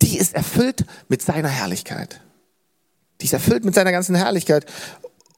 die 0.00 0.18
ist 0.18 0.34
erfüllt 0.34 0.84
mit 1.08 1.22
seiner 1.22 1.48
Herrlichkeit. 1.48 2.20
Die 3.20 3.26
ist 3.26 3.32
erfüllt 3.32 3.64
mit 3.64 3.74
seiner 3.74 3.92
ganzen 3.92 4.14
Herrlichkeit. 4.14 4.66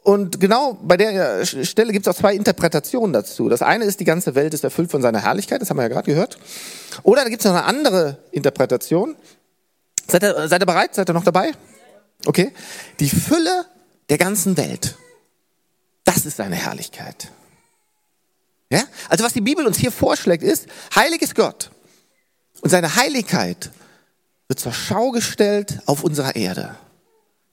Und 0.02 0.38
genau 0.38 0.78
bei 0.82 0.98
der 0.98 1.46
Stelle 1.46 1.92
gibt 1.92 2.06
es 2.06 2.14
auch 2.14 2.18
zwei 2.18 2.34
Interpretationen 2.34 3.12
dazu. 3.14 3.48
Das 3.48 3.62
eine 3.62 3.84
ist, 3.84 4.00
die 4.00 4.04
ganze 4.04 4.34
Welt 4.34 4.52
ist 4.52 4.62
erfüllt 4.62 4.90
von 4.90 5.00
seiner 5.00 5.22
Herrlichkeit, 5.22 5.62
das 5.62 5.70
haben 5.70 5.78
wir 5.78 5.82
ja 5.82 5.88
gerade 5.88 6.06
gehört. 6.06 6.38
Oder 7.02 7.24
da 7.24 7.30
gibt 7.30 7.40
es 7.40 7.46
noch 7.46 7.56
eine 7.56 7.64
andere 7.64 8.18
Interpretation. 8.30 9.16
Seid 10.06 10.22
ihr, 10.22 10.48
seid 10.48 10.62
ihr 10.62 10.66
bereit? 10.66 10.94
Seid 10.94 11.08
ihr 11.08 11.14
noch 11.14 11.24
dabei? 11.24 11.52
Okay. 12.26 12.52
Die 13.00 13.08
Fülle 13.08 13.64
der 14.10 14.18
ganzen 14.18 14.56
Welt. 14.58 14.96
Das 16.04 16.26
ist 16.26 16.36
seine 16.36 16.56
Herrlichkeit. 16.56 17.30
Ja? 18.74 18.84
Also 19.08 19.24
was 19.24 19.32
die 19.32 19.40
Bibel 19.40 19.66
uns 19.66 19.78
hier 19.78 19.92
vorschlägt 19.92 20.42
ist, 20.42 20.66
heilig 20.94 21.22
ist 21.22 21.34
Gott. 21.34 21.70
Und 22.60 22.70
seine 22.70 22.96
Heiligkeit 22.96 23.70
wird 24.48 24.60
zur 24.60 24.72
Schau 24.72 25.10
gestellt 25.10 25.80
auf 25.86 26.04
unserer 26.04 26.36
Erde. 26.36 26.76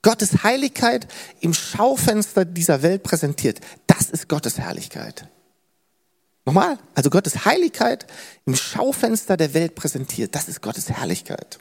Gottes 0.01 0.43
Heiligkeit 0.43 1.07
im 1.39 1.53
Schaufenster 1.53 2.45
dieser 2.45 2.81
Welt 2.81 3.03
präsentiert. 3.03 3.59
Das 3.87 4.09
ist 4.09 4.27
Gottes 4.27 4.57
Herrlichkeit. 4.57 5.27
Nochmal, 6.45 6.79
also 6.95 7.11
Gottes 7.11 7.45
Heiligkeit 7.45 8.07
im 8.45 8.55
Schaufenster 8.55 9.37
der 9.37 9.53
Welt 9.53 9.75
präsentiert. 9.75 10.33
Das 10.33 10.47
ist 10.47 10.61
Gottes 10.61 10.89
Herrlichkeit. 10.89 11.59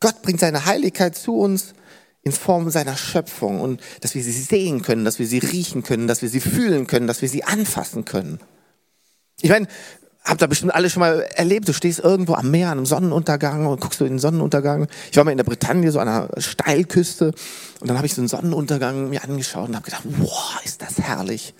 Gott 0.00 0.22
bringt 0.22 0.40
seine 0.40 0.64
Heiligkeit 0.64 1.16
zu 1.16 1.36
uns 1.36 1.74
in 2.22 2.32
Form 2.32 2.70
seiner 2.70 2.96
Schöpfung 2.96 3.60
und 3.60 3.80
dass 4.00 4.14
wir 4.14 4.22
sie 4.22 4.32
sehen 4.32 4.82
können, 4.82 5.04
dass 5.04 5.18
wir 5.18 5.26
sie 5.26 5.38
riechen 5.38 5.82
können, 5.82 6.06
dass 6.06 6.22
wir 6.22 6.28
sie 6.28 6.40
fühlen 6.40 6.86
können, 6.86 7.06
dass 7.06 7.20
wir 7.20 7.28
sie 7.28 7.44
anfassen 7.44 8.04
können. 8.04 8.38
Ich 9.40 9.50
meine, 9.50 9.66
habt 10.24 10.40
ihr 10.40 10.46
bestimmt 10.46 10.74
alle 10.74 10.88
schon 10.88 11.00
mal 11.00 11.20
erlebt, 11.34 11.68
du 11.68 11.72
stehst 11.72 11.98
irgendwo 11.98 12.34
am 12.34 12.50
Meer, 12.50 12.68
an 12.68 12.78
einem 12.78 12.86
Sonnenuntergang 12.86 13.66
und 13.66 13.80
guckst 13.80 14.00
du 14.00 14.04
in 14.04 14.14
den 14.14 14.18
Sonnenuntergang. 14.20 14.86
Ich 15.10 15.16
war 15.16 15.24
mal 15.24 15.32
in 15.32 15.36
der 15.36 15.44
Bretagne, 15.44 15.90
so 15.90 15.98
an 15.98 16.08
einer 16.08 16.28
Steilküste 16.38 17.32
und 17.80 17.88
dann 17.88 17.96
habe 17.96 18.06
ich 18.06 18.14
so 18.14 18.20
einen 18.20 18.28
Sonnenuntergang 18.28 19.10
mir 19.10 19.24
angeschaut 19.24 19.68
und 19.68 19.74
habe 19.74 19.84
gedacht, 19.84 20.04
wow, 20.04 20.60
ist 20.64 20.80
das 20.80 20.98
herrlich. 20.98 21.54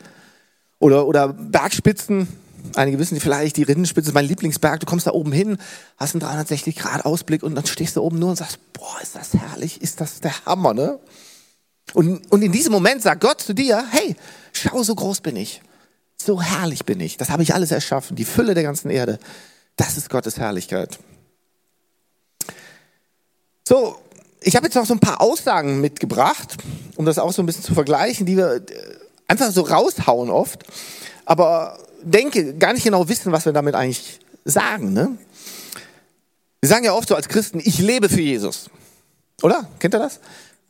Oder, 0.78 1.06
oder 1.06 1.28
Bergspitzen, 1.28 2.28
Einige 2.74 2.98
wissen 2.98 3.20
vielleicht, 3.20 3.56
die 3.56 3.62
Rinnenspitze 3.62 4.10
ist 4.10 4.14
mein 4.14 4.26
Lieblingsberg. 4.26 4.80
Du 4.80 4.86
kommst 4.86 5.06
da 5.06 5.12
oben 5.12 5.32
hin, 5.32 5.58
hast 5.96 6.14
einen 6.14 6.22
360-Grad-Ausblick 6.22 7.42
und 7.42 7.54
dann 7.54 7.66
stehst 7.66 7.96
du 7.96 8.02
oben 8.02 8.18
nur 8.18 8.30
und 8.30 8.36
sagst, 8.36 8.58
boah, 8.72 8.96
ist 9.02 9.16
das 9.16 9.34
herrlich, 9.34 9.82
ist 9.82 10.00
das 10.00 10.20
der 10.20 10.46
Hammer, 10.46 10.74
ne? 10.74 10.98
Und, 11.94 12.30
und 12.30 12.42
in 12.42 12.52
diesem 12.52 12.72
Moment 12.72 13.02
sagt 13.02 13.20
Gott 13.20 13.40
zu 13.40 13.52
dir, 13.54 13.84
hey, 13.90 14.16
schau, 14.52 14.82
so 14.82 14.94
groß 14.94 15.20
bin 15.20 15.36
ich. 15.36 15.60
So 16.16 16.40
herrlich 16.40 16.84
bin 16.84 17.00
ich. 17.00 17.16
Das 17.16 17.30
habe 17.30 17.42
ich 17.42 17.54
alles 17.54 17.72
erschaffen. 17.72 18.16
Die 18.16 18.24
Fülle 18.24 18.54
der 18.54 18.62
ganzen 18.62 18.88
Erde. 18.90 19.18
Das 19.76 19.96
ist 19.96 20.08
Gottes 20.08 20.38
Herrlichkeit. 20.38 20.98
So, 23.66 23.96
ich 24.40 24.56
habe 24.56 24.66
jetzt 24.66 24.74
noch 24.74 24.86
so 24.86 24.94
ein 24.94 25.00
paar 25.00 25.20
Aussagen 25.20 25.80
mitgebracht 25.80 26.56
um 26.96 27.06
das 27.06 27.18
auch 27.18 27.32
so 27.32 27.42
ein 27.42 27.46
bisschen 27.46 27.64
zu 27.64 27.74
vergleichen, 27.74 28.26
die 28.26 28.36
wir 28.36 28.56
äh, 28.56 28.62
einfach 29.28 29.50
so 29.50 29.62
raushauen 29.62 30.30
oft, 30.30 30.64
aber 31.24 31.78
denke, 32.02 32.54
gar 32.54 32.72
nicht 32.72 32.84
genau 32.84 33.08
wissen, 33.08 33.32
was 33.32 33.44
wir 33.44 33.52
damit 33.52 33.74
eigentlich 33.74 34.20
sagen. 34.44 34.92
Ne? 34.92 35.16
Wir 36.60 36.68
sagen 36.68 36.84
ja 36.84 36.92
oft 36.92 37.08
so 37.08 37.14
als 37.14 37.28
Christen, 37.28 37.60
ich 37.62 37.78
lebe 37.78 38.08
für 38.08 38.20
Jesus. 38.20 38.70
Oder? 39.42 39.68
Kennt 39.78 39.94
ihr 39.94 39.98
das? 39.98 40.20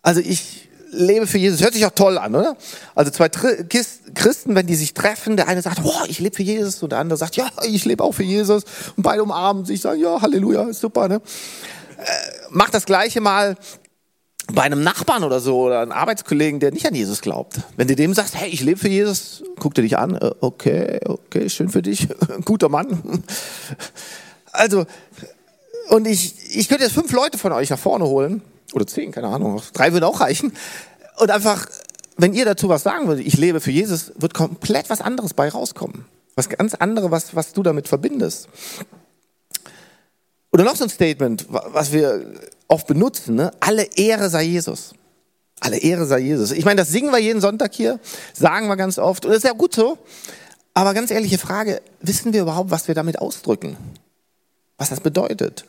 Also 0.03 0.21
ich 0.21 0.69
lebe 0.91 1.27
für 1.27 1.39
Jesus. 1.39 1.61
Hört 1.63 1.75
sich 1.75 1.85
auch 1.87 1.91
toll 1.91 2.19
an, 2.19 2.35
oder? 2.35 2.57
Also 2.95 3.11
zwei 3.11 3.29
Christen, 3.29 4.55
wenn 4.55 4.67
die 4.67 4.75
sich 4.75 4.95
treffen, 4.95 5.37
der 5.37 5.49
eine 5.49 5.63
sagt, 5.63 5.83
boah, 5.83 6.05
ich 6.09 6.19
lebe 6.19 6.37
für 6.37 6.43
Jesus, 6.43 6.83
und 6.83 6.93
der 6.93 6.99
andere 6.99 7.17
sagt, 7.17 7.37
ja, 7.37 7.49
ich 7.65 7.85
lebe 7.85 8.05
auch 8.05 8.13
für 8.13 8.23
Jesus. 8.23 8.65
Und 8.97 9.03
beide 9.03 9.23
umarmen 9.23 9.65
sich, 9.65 9.81
sagen, 9.81 10.01
ja, 10.01 10.21
Halleluja, 10.21 10.65
ist 10.65 10.81
super, 10.81 11.09
ne? 11.09 11.21
Äh, 11.97 12.03
macht 12.51 12.75
das 12.75 12.85
Gleiche 12.85 13.21
mal 13.21 13.57
bei 14.55 14.63
einem 14.63 14.83
Nachbarn 14.83 15.25
oder 15.25 15.41
so 15.41 15.61
oder 15.63 15.81
einem 15.81 15.93
Arbeitskollegen, 15.93 16.61
der 16.61 16.73
nicht 16.73 16.87
an 16.87 16.95
Jesus 16.95 17.21
glaubt. 17.21 17.61
Wenn 17.77 17.89
du 17.89 17.97
dem 17.97 18.15
sagst, 18.15 18.35
hey, 18.35 18.49
ich 18.51 18.61
lebe 18.61 18.79
für 18.79 18.89
Jesus, 18.89 19.43
guckt 19.59 19.79
er 19.79 19.83
dich 19.83 19.99
an, 19.99 20.15
äh, 20.17 20.31
okay, 20.41 21.01
okay, 21.07 21.49
schön 21.49 21.69
für 21.69 21.83
dich, 21.83 22.09
guter 22.45 22.69
Mann. 22.69 23.23
Also, 24.53 24.85
und 25.89 26.07
ich, 26.07 26.57
ich 26.57 26.69
könnte 26.69 26.85
jetzt 26.85 26.95
fünf 26.95 27.13
Leute 27.13 27.39
von 27.39 27.53
euch 27.53 27.71
nach 27.71 27.79
vorne 27.79 28.07
holen, 28.07 28.43
oder 28.75 28.87
zehn, 28.87 29.13
keine 29.13 29.29
Ahnung, 29.29 29.61
drei 29.73 29.93
würden 29.93 30.05
auch 30.05 30.21
reichen. 30.21 30.53
Und 31.19 31.31
einfach, 31.31 31.67
wenn 32.17 32.33
ihr 32.33 32.45
dazu 32.45 32.69
was 32.69 32.83
sagen 32.83 33.09
würdet, 33.09 33.27
ich 33.27 33.37
lebe 33.37 33.61
für 33.61 33.71
Jesus, 33.71 34.13
wird 34.17 34.35
komplett 34.35 34.91
was 34.91 35.01
anderes 35.01 35.35
bei 35.35 35.49
rauskommen. 35.49 36.05
Was 36.35 36.49
ganz 36.49 36.75
anderes, 36.75 37.11
was, 37.11 37.37
was 37.37 37.53
du 37.53 37.63
damit 37.63 37.89
verbindest. 37.89 38.49
Oder 40.51 40.65
noch 40.65 40.77
so 40.77 40.85
ein 40.85 40.91
Statement, 40.91 41.47
was 41.49 41.93
wir 41.93 42.25
oft 42.73 42.87
benutzen, 42.87 43.37
ne? 43.37 43.53
alle 43.61 43.83
Ehre 43.97 44.31
sei 44.31 44.45
Jesus. 44.45 44.95
Alle 45.61 45.79
Ehre 45.79 46.07
sei 46.07 46.21
Jesus. 46.21 46.51
Ich 46.51 46.65
meine, 46.65 46.81
das 46.81 46.89
singen 46.89 47.13
wir 47.13 47.19
jeden 47.19 47.41
Sonntag 47.41 47.73
hier, 47.75 48.01
sagen 48.33 48.67
wir 48.67 48.77
ganz 48.77 48.99
oft, 48.99 49.25
und 49.25 49.31
das 49.31 49.39
ist 49.39 49.45
ja 49.45 49.53
gut 49.53 49.75
so. 49.75 49.99
Aber 50.75 50.95
ganz 50.95 51.11
ehrliche 51.11 51.39
Frage, 51.39 51.83
wissen 52.01 52.33
wir 52.33 52.43
überhaupt, 52.43 52.71
was 52.71 52.89
wir 52.89 52.95
damit 52.95 53.19
ausdrücken? 53.19 53.77
Was 54.79 54.89
das 54.89 55.01
bedeutet? 55.01 55.65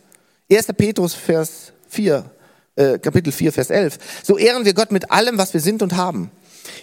1. 0.50 0.68
Petrus, 0.78 1.14
Vers 1.14 1.74
4, 1.90 2.26
äh, 2.76 2.98
Kapitel 3.00 3.32
4, 3.32 3.52
Vers 3.52 3.70
11. 3.70 4.00
So 4.24 4.38
ehren 4.38 4.66
wir 4.66 4.74
Gott 4.74 4.92
mit 4.92 5.12
allem, 5.12 5.38
was 5.38 5.54
wir 5.54 5.62
sind 5.62 5.82
und 5.82 5.96
haben. 5.98 6.32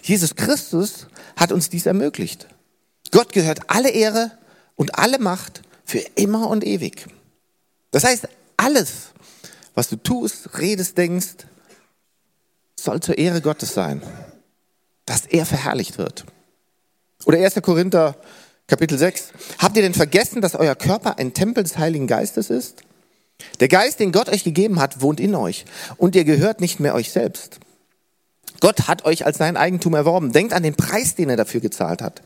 Jesus 0.03 0.37
Christus 0.37 1.07
hat 1.35 1.51
uns 1.51 1.71
dies 1.71 1.87
ermöglicht. 1.87 2.47
Gott 3.11 3.33
gehört 3.33 3.61
alle 3.69 3.91
Ehre 3.91 4.33
und 4.77 4.99
alle 4.99 5.19
Macht 5.19 5.63
für 5.85 6.01
immer 6.15 6.49
und 6.49 6.65
ewig. 6.65 7.07
Das 7.91 8.05
heißt, 8.05 8.29
alles, 8.59 9.11
was 9.75 9.89
du 9.89 9.97
tust, 9.97 10.59
redest, 10.59 10.99
denkst, 10.99 11.47
soll 12.77 13.01
zur 13.01 13.19
Ehre 13.19 13.41
Gottes 13.41 13.75
sein, 13.75 14.03
dass 15.07 15.27
er 15.27 15.47
verherrlicht 15.47 15.99
wird. 15.99 16.25
Oder 17.25 17.39
1. 17.39 17.61
Korinther 17.63 18.17
Kapitel 18.67 18.99
6. 18.99 19.33
Habt 19.59 19.77
ihr 19.77 19.83
denn 19.83 19.95
vergessen, 19.95 20.41
dass 20.41 20.55
euer 20.55 20.75
Körper 20.77 21.19
ein 21.19 21.35
Tempel 21.35 21.65
des 21.65 21.77
Heiligen 21.77 22.07
Geistes 22.07 22.51
ist? 22.51 22.83
Der 23.59 23.69
Geist, 23.69 24.01
den 24.01 24.13
Gott 24.13 24.29
euch 24.29 24.45
gegeben 24.45 24.81
hat, 24.81 25.01
wohnt 25.01 25.21
in 25.21 25.35
euch 25.35 25.65
und 25.97 26.15
ihr 26.15 26.25
gehört 26.25 26.61
nicht 26.61 26.79
mehr 26.79 26.95
euch 26.95 27.11
selbst. 27.11 27.59
Gott 28.61 28.89
hat 28.89 29.05
euch 29.05 29.25
als 29.27 29.39
sein 29.39 29.57
Eigentum 29.57 29.95
erworben. 29.95 30.33
Denkt 30.33 30.53
an 30.53 30.63
den 30.63 30.77
Preis, 30.77 31.15
den 31.15 31.31
er 31.31 31.37
dafür 31.37 31.61
gezahlt 31.61 32.03
hat. 32.03 32.23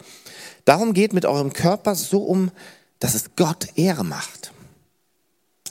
Darum 0.65 0.93
geht 0.93 1.13
mit 1.13 1.25
eurem 1.25 1.53
Körper 1.53 1.95
so 1.95 2.23
um, 2.23 2.51
dass 2.99 3.15
es 3.15 3.37
Gott 3.37 3.69
Ehre 3.77 4.05
macht. 4.05 4.53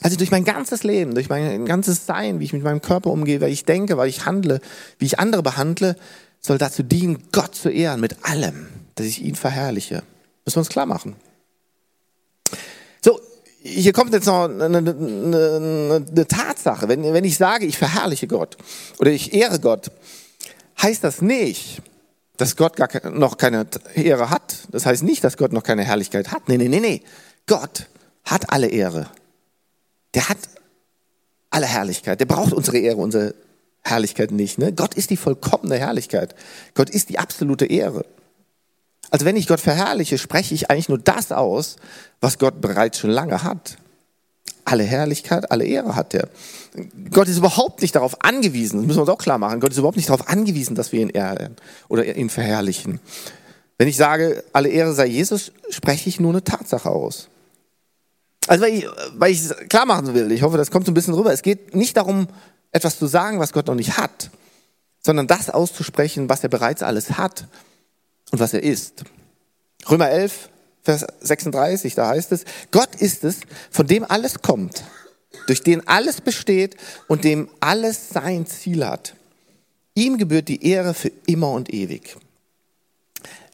Also 0.04 0.18
durch 0.18 0.30
mein 0.30 0.44
ganzes 0.44 0.82
Leben, 0.82 1.14
durch 1.14 1.30
mein 1.30 1.64
ganzes 1.64 2.04
Sein, 2.04 2.38
wie 2.38 2.44
ich 2.44 2.52
mit 2.52 2.62
meinem 2.62 2.82
Körper 2.82 3.10
umgehe, 3.10 3.40
weil 3.40 3.50
ich 3.50 3.64
denke, 3.64 3.96
weil 3.96 4.08
ich 4.08 4.26
handle, 4.26 4.60
wie 4.98 5.06
ich 5.06 5.18
andere 5.18 5.42
behandle, 5.42 5.96
soll 6.40 6.58
dazu 6.58 6.82
dienen, 6.82 7.24
Gott 7.32 7.54
zu 7.54 7.70
ehren 7.70 8.00
mit 8.00 8.24
allem, 8.24 8.68
dass 8.96 9.06
ich 9.06 9.22
ihn 9.22 9.34
verherrliche. 9.34 10.02
Müssen 10.44 10.56
wir 10.56 10.60
uns 10.60 10.68
klar 10.68 10.84
machen 10.84 11.16
hier 13.64 13.92
kommt 13.94 14.12
jetzt 14.12 14.26
noch 14.26 14.44
eine, 14.44 14.64
eine, 14.64 14.78
eine, 14.78 16.04
eine 16.10 16.28
Tatsache. 16.28 16.86
Wenn, 16.88 17.02
wenn 17.02 17.24
ich 17.24 17.38
sage, 17.38 17.64
ich 17.64 17.78
verherrliche 17.78 18.26
Gott 18.26 18.58
oder 18.98 19.10
ich 19.10 19.32
ehre 19.32 19.58
Gott, 19.58 19.90
heißt 20.80 21.02
das 21.02 21.22
nicht, 21.22 21.80
dass 22.36 22.56
Gott 22.56 22.76
gar 22.76 22.88
noch 23.10 23.38
keine 23.38 23.66
Ehre 23.94 24.28
hat. 24.28 24.58
Das 24.70 24.84
heißt 24.84 25.02
nicht, 25.02 25.24
dass 25.24 25.38
Gott 25.38 25.52
noch 25.52 25.62
keine 25.62 25.82
Herrlichkeit 25.82 26.30
hat. 26.30 26.48
Nee, 26.48 26.58
nee, 26.58 26.68
nee, 26.68 26.80
nee. 26.80 27.02
Gott 27.46 27.86
hat 28.24 28.52
alle 28.52 28.68
Ehre. 28.68 29.08
Der 30.14 30.28
hat 30.28 30.38
alle 31.50 31.66
Herrlichkeit. 31.66 32.20
Der 32.20 32.26
braucht 32.26 32.52
unsere 32.52 32.78
Ehre, 32.78 32.96
unsere 32.96 33.34
Herrlichkeit 33.82 34.30
nicht. 34.30 34.58
Ne? 34.58 34.72
Gott 34.72 34.94
ist 34.94 35.10
die 35.10 35.16
vollkommene 35.16 35.78
Herrlichkeit. 35.78 36.34
Gott 36.74 36.90
ist 36.90 37.10
die 37.10 37.18
absolute 37.18 37.66
Ehre. 37.66 38.04
Also 39.10 39.26
wenn 39.26 39.36
ich 39.36 39.46
Gott 39.46 39.60
verherrliche, 39.60 40.18
spreche 40.18 40.54
ich 40.54 40.70
eigentlich 40.70 40.88
nur 40.88 40.98
das 40.98 41.30
aus, 41.30 41.76
was 42.20 42.38
Gott 42.38 42.60
bereits 42.60 42.98
schon 42.98 43.10
lange 43.10 43.42
hat. 43.42 43.76
Alle 44.64 44.82
Herrlichkeit, 44.82 45.50
alle 45.50 45.66
Ehre 45.66 45.94
hat 45.94 46.14
er. 46.14 46.28
Gott 47.10 47.28
ist 47.28 47.38
überhaupt 47.38 47.82
nicht 47.82 47.94
darauf 47.94 48.24
angewiesen, 48.24 48.78
das 48.78 48.86
müssen 48.86 48.98
wir 48.98 49.02
uns 49.02 49.10
auch 49.10 49.18
klar 49.18 49.38
machen, 49.38 49.60
Gott 49.60 49.72
ist 49.72 49.78
überhaupt 49.78 49.98
nicht 49.98 50.08
darauf 50.08 50.26
angewiesen, 50.28 50.74
dass 50.74 50.90
wir 50.90 51.00
ihn 51.00 51.10
ehren 51.10 51.54
oder 51.88 52.04
ihn 52.16 52.30
verherrlichen. 52.30 52.98
Wenn 53.76 53.88
ich 53.88 53.96
sage, 53.96 54.42
alle 54.52 54.70
Ehre 54.70 54.94
sei 54.94 55.06
Jesus, 55.06 55.52
spreche 55.68 56.08
ich 56.08 56.18
nur 56.18 56.32
eine 56.32 56.42
Tatsache 56.42 56.88
aus. 56.88 57.28
Also 58.46 58.64
weil 58.64 58.74
ich, 58.74 58.86
weil 59.14 59.32
ich 59.32 59.40
es 59.40 59.54
klar 59.68 59.86
machen 59.86 60.14
will, 60.14 60.30
ich 60.32 60.42
hoffe, 60.42 60.56
das 60.56 60.70
kommt 60.70 60.86
so 60.86 60.92
ein 60.92 60.94
bisschen 60.94 61.14
rüber. 61.14 61.32
Es 61.32 61.42
geht 61.42 61.74
nicht 61.74 61.96
darum, 61.96 62.28
etwas 62.72 62.98
zu 62.98 63.06
sagen, 63.06 63.40
was 63.40 63.52
Gott 63.52 63.66
noch 63.66 63.74
nicht 63.74 63.96
hat, 63.96 64.30
sondern 65.02 65.26
das 65.26 65.50
auszusprechen, 65.50 66.28
was 66.28 66.42
er 66.42 66.48
bereits 66.48 66.82
alles 66.82 67.12
hat 67.12 67.46
und 68.32 68.40
was 68.40 68.52
er 68.52 68.62
ist. 68.62 69.04
Römer 69.88 70.10
11, 70.10 70.50
Vers 70.82 71.06
36, 71.20 71.94
da 71.94 72.08
heißt 72.08 72.32
es, 72.32 72.44
Gott 72.70 72.94
ist 72.96 73.24
es, 73.24 73.40
von 73.70 73.86
dem 73.86 74.04
alles 74.04 74.42
kommt, 74.42 74.84
durch 75.46 75.62
den 75.62 75.86
alles 75.88 76.20
besteht 76.20 76.76
und 77.08 77.24
dem 77.24 77.48
alles 77.60 78.10
sein 78.10 78.46
Ziel 78.46 78.86
hat. 78.86 79.14
Ihm 79.94 80.18
gebührt 80.18 80.48
die 80.48 80.66
Ehre 80.66 80.92
für 80.92 81.12
immer 81.26 81.52
und 81.52 81.72
ewig. 81.72 82.16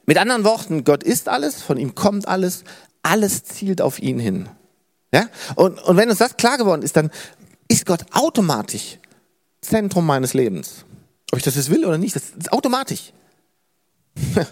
Mit 0.06 0.18
anderen 0.18 0.44
Worten, 0.44 0.82
Gott 0.84 1.04
ist 1.04 1.28
alles, 1.28 1.62
von 1.62 1.76
ihm 1.76 1.94
kommt 1.94 2.26
alles, 2.26 2.64
alles 3.02 3.44
zielt 3.44 3.80
auf 3.80 4.00
ihn 4.00 4.18
hin. 4.18 4.48
Ja? 5.12 5.28
Und, 5.56 5.80
und 5.82 5.96
wenn 5.96 6.08
uns 6.08 6.18
das 6.18 6.36
klar 6.36 6.58
geworden 6.58 6.82
ist, 6.82 6.96
dann 6.96 7.10
ist 7.68 7.86
Gott 7.86 8.04
automatisch 8.12 8.98
Zentrum 9.60 10.06
meines 10.06 10.34
Lebens. 10.34 10.84
Ob 11.32 11.38
ich 11.38 11.44
das 11.44 11.56
jetzt 11.56 11.70
will 11.70 11.84
oder 11.84 11.98
nicht, 11.98 12.16
das 12.16 12.30
ist 12.30 12.52
automatisch. 12.52 13.12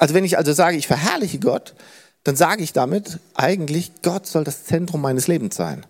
Also 0.00 0.12
wenn 0.12 0.24
ich 0.24 0.36
also 0.36 0.52
sage, 0.52 0.76
ich 0.76 0.88
verherrliche 0.88 1.38
Gott, 1.38 1.72
dann 2.24 2.34
sage 2.34 2.64
ich 2.64 2.72
damit 2.72 3.20
eigentlich, 3.34 3.92
Gott 4.02 4.26
soll 4.26 4.42
das 4.42 4.64
Zentrum 4.64 5.00
meines 5.00 5.28
Lebens 5.28 5.54
sein. 5.54 5.86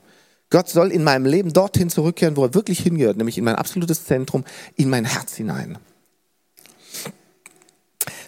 Gott 0.51 0.69
soll 0.69 0.93
in 0.93 1.03
meinem 1.03 1.25
Leben 1.25 1.53
dorthin 1.53 1.89
zurückkehren, 1.89 2.37
wo 2.37 2.45
er 2.45 2.55
wirklich 2.55 2.81
hingehört, 2.81 3.17
nämlich 3.17 3.39
in 3.39 3.45
mein 3.45 3.57
absolutes 3.57 4.05
Zentrum, 4.05 4.45
in 4.77 4.91
mein 4.91 5.07
Herz 5.07 5.35
hinein. 5.37 5.79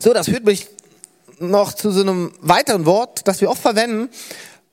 So, 0.01 0.15
das 0.15 0.29
führt 0.29 0.45
mich 0.45 0.69
noch 1.39 1.75
zu 1.75 1.91
so 1.91 2.01
einem 2.01 2.33
weiteren 2.41 2.87
Wort, 2.87 3.29
das 3.29 3.41
wir 3.41 3.51
oft 3.51 3.61
verwenden, 3.61 4.09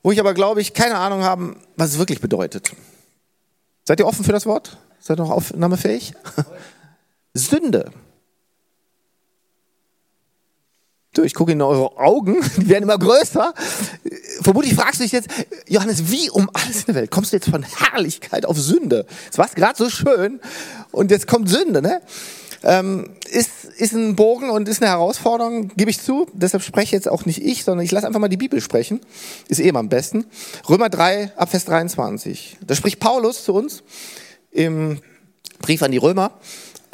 wo 0.04 0.12
ich 0.12 0.20
aber 0.20 0.34
glaube 0.34 0.60
ich 0.60 0.74
keine 0.74 0.98
Ahnung 0.98 1.24
habe, 1.24 1.56
was 1.76 1.92
es 1.92 1.98
wirklich 1.98 2.20
bedeutet. 2.20 2.70
Seid 3.84 3.98
ihr 3.98 4.06
offen 4.06 4.24
für 4.24 4.32
das 4.32 4.46
Wort? 4.46 4.76
Seid 5.00 5.18
ihr 5.18 5.22
noch 5.22 5.30
aufnahmefähig? 5.30 6.14
Sünde. 7.34 7.90
Du, 11.14 11.22
ich 11.22 11.32
gucke 11.32 11.52
in 11.52 11.62
eure 11.62 11.96
Augen, 11.96 12.36
die 12.56 12.68
werden 12.68 12.84
immer 12.84 12.98
größer. 12.98 13.54
Vermutlich 14.42 14.74
fragst 14.74 15.00
du 15.00 15.04
dich 15.04 15.12
jetzt, 15.12 15.28
Johannes, 15.68 16.10
wie 16.10 16.28
um 16.28 16.50
alles 16.52 16.80
in 16.80 16.86
der 16.86 16.96
Welt 16.96 17.10
kommst 17.10 17.32
du 17.32 17.36
jetzt 17.36 17.48
von 17.48 17.62
Herrlichkeit 17.62 18.44
auf 18.44 18.58
Sünde? 18.58 19.06
Es 19.30 19.38
war 19.38 19.48
gerade 19.48 19.78
so 19.78 19.88
schön 19.88 20.40
und 20.92 21.10
jetzt 21.10 21.26
kommt 21.26 21.48
Sünde, 21.48 21.80
ne? 21.80 22.02
Ähm, 22.64 23.10
ist, 23.30 23.64
ist 23.76 23.92
ein 23.92 24.16
Bogen 24.16 24.50
und 24.50 24.68
ist 24.68 24.82
eine 24.82 24.90
Herausforderung, 24.90 25.68
gebe 25.76 25.90
ich 25.90 26.00
zu. 26.00 26.26
Deshalb 26.32 26.62
spreche 26.62 26.96
jetzt 26.96 27.08
auch 27.08 27.26
nicht 27.26 27.44
ich, 27.44 27.64
sondern 27.64 27.84
ich 27.84 27.92
lasse 27.92 28.06
einfach 28.06 28.20
mal 28.20 28.28
die 28.28 28.38
Bibel 28.38 28.60
sprechen. 28.60 29.00
Ist 29.48 29.60
eh 29.60 29.68
immer 29.68 29.80
am 29.80 29.88
besten. 29.88 30.24
Römer 30.68 30.88
3, 30.88 31.32
Abvers 31.36 31.66
23. 31.66 32.58
Da 32.66 32.74
spricht 32.74 33.00
Paulus 33.00 33.44
zu 33.44 33.52
uns 33.52 33.82
im 34.50 35.00
Brief 35.60 35.82
an 35.82 35.92
die 35.92 35.98
Römer 35.98 36.32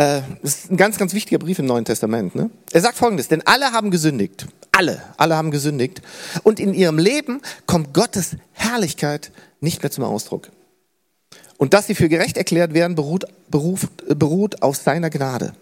äh, 0.00 0.22
das 0.42 0.54
ist 0.54 0.70
ein 0.70 0.78
ganz, 0.78 0.96
ganz 0.96 1.12
wichtiger 1.12 1.38
Brief 1.38 1.58
im 1.58 1.66
Neuen 1.66 1.84
Testament. 1.84 2.34
Ne? 2.34 2.50
Er 2.72 2.80
sagt 2.80 2.96
folgendes, 2.96 3.28
denn 3.28 3.42
alle 3.46 3.72
haben 3.72 3.90
gesündigt. 3.90 4.46
Alle, 4.72 5.02
alle 5.18 5.36
haben 5.36 5.50
gesündigt. 5.50 6.00
Und 6.42 6.58
in 6.58 6.72
ihrem 6.72 6.98
Leben 6.98 7.42
kommt 7.66 7.92
Gottes 7.92 8.36
Herrlichkeit 8.52 9.30
nicht 9.60 9.82
mehr 9.82 9.90
zum 9.90 10.04
Ausdruck. 10.04 10.48
Und 11.60 11.74
dass 11.74 11.86
sie 11.86 11.94
für 11.94 12.08
gerecht 12.08 12.38
erklärt 12.38 12.72
werden, 12.72 12.94
beruht, 12.94 13.26
beruft, 13.50 13.90
beruht 14.18 14.62
auf 14.62 14.76
seiner 14.76 15.10
Gnade. 15.10 15.52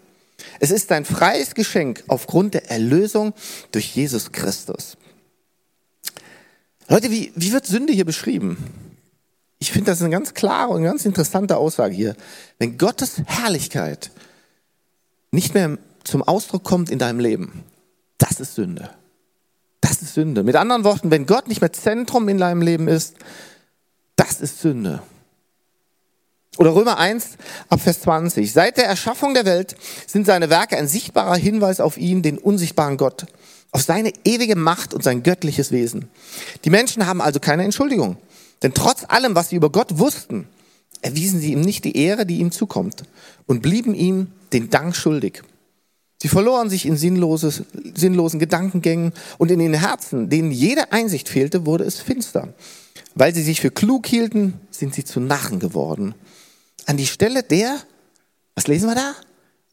Es 0.61 0.71
ist 0.71 0.89
ein 0.93 1.03
freies 1.03 1.55
Geschenk 1.55 2.05
aufgrund 2.07 2.53
der 2.53 2.71
Erlösung 2.71 3.33
durch 3.73 3.97
Jesus 3.97 4.31
Christus. 4.31 4.95
Leute, 6.87 7.11
wie, 7.11 7.33
wie 7.35 7.51
wird 7.51 7.65
Sünde 7.65 7.91
hier 7.91 8.05
beschrieben? 8.05 8.55
Ich 9.57 9.73
finde 9.73 9.91
das 9.91 10.01
eine 10.01 10.09
ganz 10.09 10.33
klare 10.33 10.69
und 10.69 10.83
ganz 10.83 11.03
interessante 11.03 11.57
Aussage 11.57 11.93
hier. 11.93 12.15
Wenn 12.59 12.77
Gottes 12.77 13.21
Herrlichkeit 13.25 14.09
nicht 15.31 15.53
mehr 15.53 15.77
zum 16.05 16.23
Ausdruck 16.23 16.63
kommt 16.63 16.89
in 16.91 16.99
deinem 16.99 17.19
Leben, 17.19 17.65
das 18.19 18.39
ist 18.39 18.55
Sünde. 18.55 18.89
Das 19.81 20.01
ist 20.01 20.13
Sünde. 20.13 20.43
Mit 20.43 20.55
anderen 20.55 20.85
Worten, 20.85 21.11
wenn 21.11 21.25
Gott 21.25 21.49
nicht 21.49 21.59
mehr 21.59 21.73
Zentrum 21.73 22.29
in 22.29 22.37
deinem 22.37 22.61
Leben 22.61 22.87
ist, 22.87 23.15
das 24.15 24.39
ist 24.39 24.61
Sünde. 24.61 25.01
Oder 26.59 26.75
Römer 26.75 26.97
1 26.97 27.37
ab 27.69 27.79
Vers 27.79 28.01
20. 28.01 28.51
Seit 28.51 28.75
der 28.75 28.85
Erschaffung 28.85 29.33
der 29.33 29.45
Welt 29.45 29.77
sind 30.05 30.25
seine 30.25 30.49
Werke 30.49 30.75
ein 30.75 30.89
sichtbarer 30.89 31.37
Hinweis 31.37 31.79
auf 31.79 31.97
ihn, 31.97 32.21
den 32.21 32.37
unsichtbaren 32.37 32.97
Gott, 32.97 33.27
auf 33.71 33.81
seine 33.81 34.11
ewige 34.25 34.57
Macht 34.57 34.93
und 34.93 35.01
sein 35.01 35.23
göttliches 35.23 35.71
Wesen. 35.71 36.09
Die 36.65 36.69
Menschen 36.69 37.07
haben 37.07 37.21
also 37.21 37.39
keine 37.39 37.63
Entschuldigung. 37.63 38.17
Denn 38.61 38.73
trotz 38.73 39.05
allem, 39.07 39.35
was 39.35 39.47
sie 39.47 39.55
über 39.55 39.69
Gott 39.69 39.99
wussten, 39.99 40.49
erwiesen 41.01 41.39
sie 41.39 41.53
ihm 41.53 41.61
nicht 41.61 41.85
die 41.85 41.95
Ehre, 41.95 42.25
die 42.25 42.39
ihm 42.39 42.51
zukommt 42.51 43.03
und 43.47 43.61
blieben 43.61 43.95
ihm 43.95 44.27
den 44.51 44.69
Dank 44.69 44.97
schuldig. 44.97 45.43
Sie 46.21 46.27
verloren 46.27 46.69
sich 46.69 46.85
in 46.85 46.97
sinnloses, 46.97 47.63
sinnlosen 47.95 48.37
Gedankengängen 48.37 49.13
und 49.37 49.49
in 49.49 49.59
den 49.59 49.75
Herzen, 49.75 50.29
denen 50.29 50.51
jede 50.51 50.91
Einsicht 50.91 51.29
fehlte, 51.29 51.65
wurde 51.65 51.85
es 51.85 52.01
finster. 52.01 52.53
Weil 53.15 53.33
sie 53.33 53.43
sich 53.43 53.61
für 53.61 53.71
klug 53.71 54.05
hielten, 54.07 54.55
sind 54.71 54.93
sie 54.93 55.05
zu 55.05 55.21
Narren 55.21 55.59
geworden. 55.59 56.15
An 56.89 56.97
die 56.97 57.05
Stelle 57.05 57.43
der, 57.43 57.77
was 58.55 58.65
lesen 58.65 58.89
wir 58.89 58.95
da? 58.95 59.13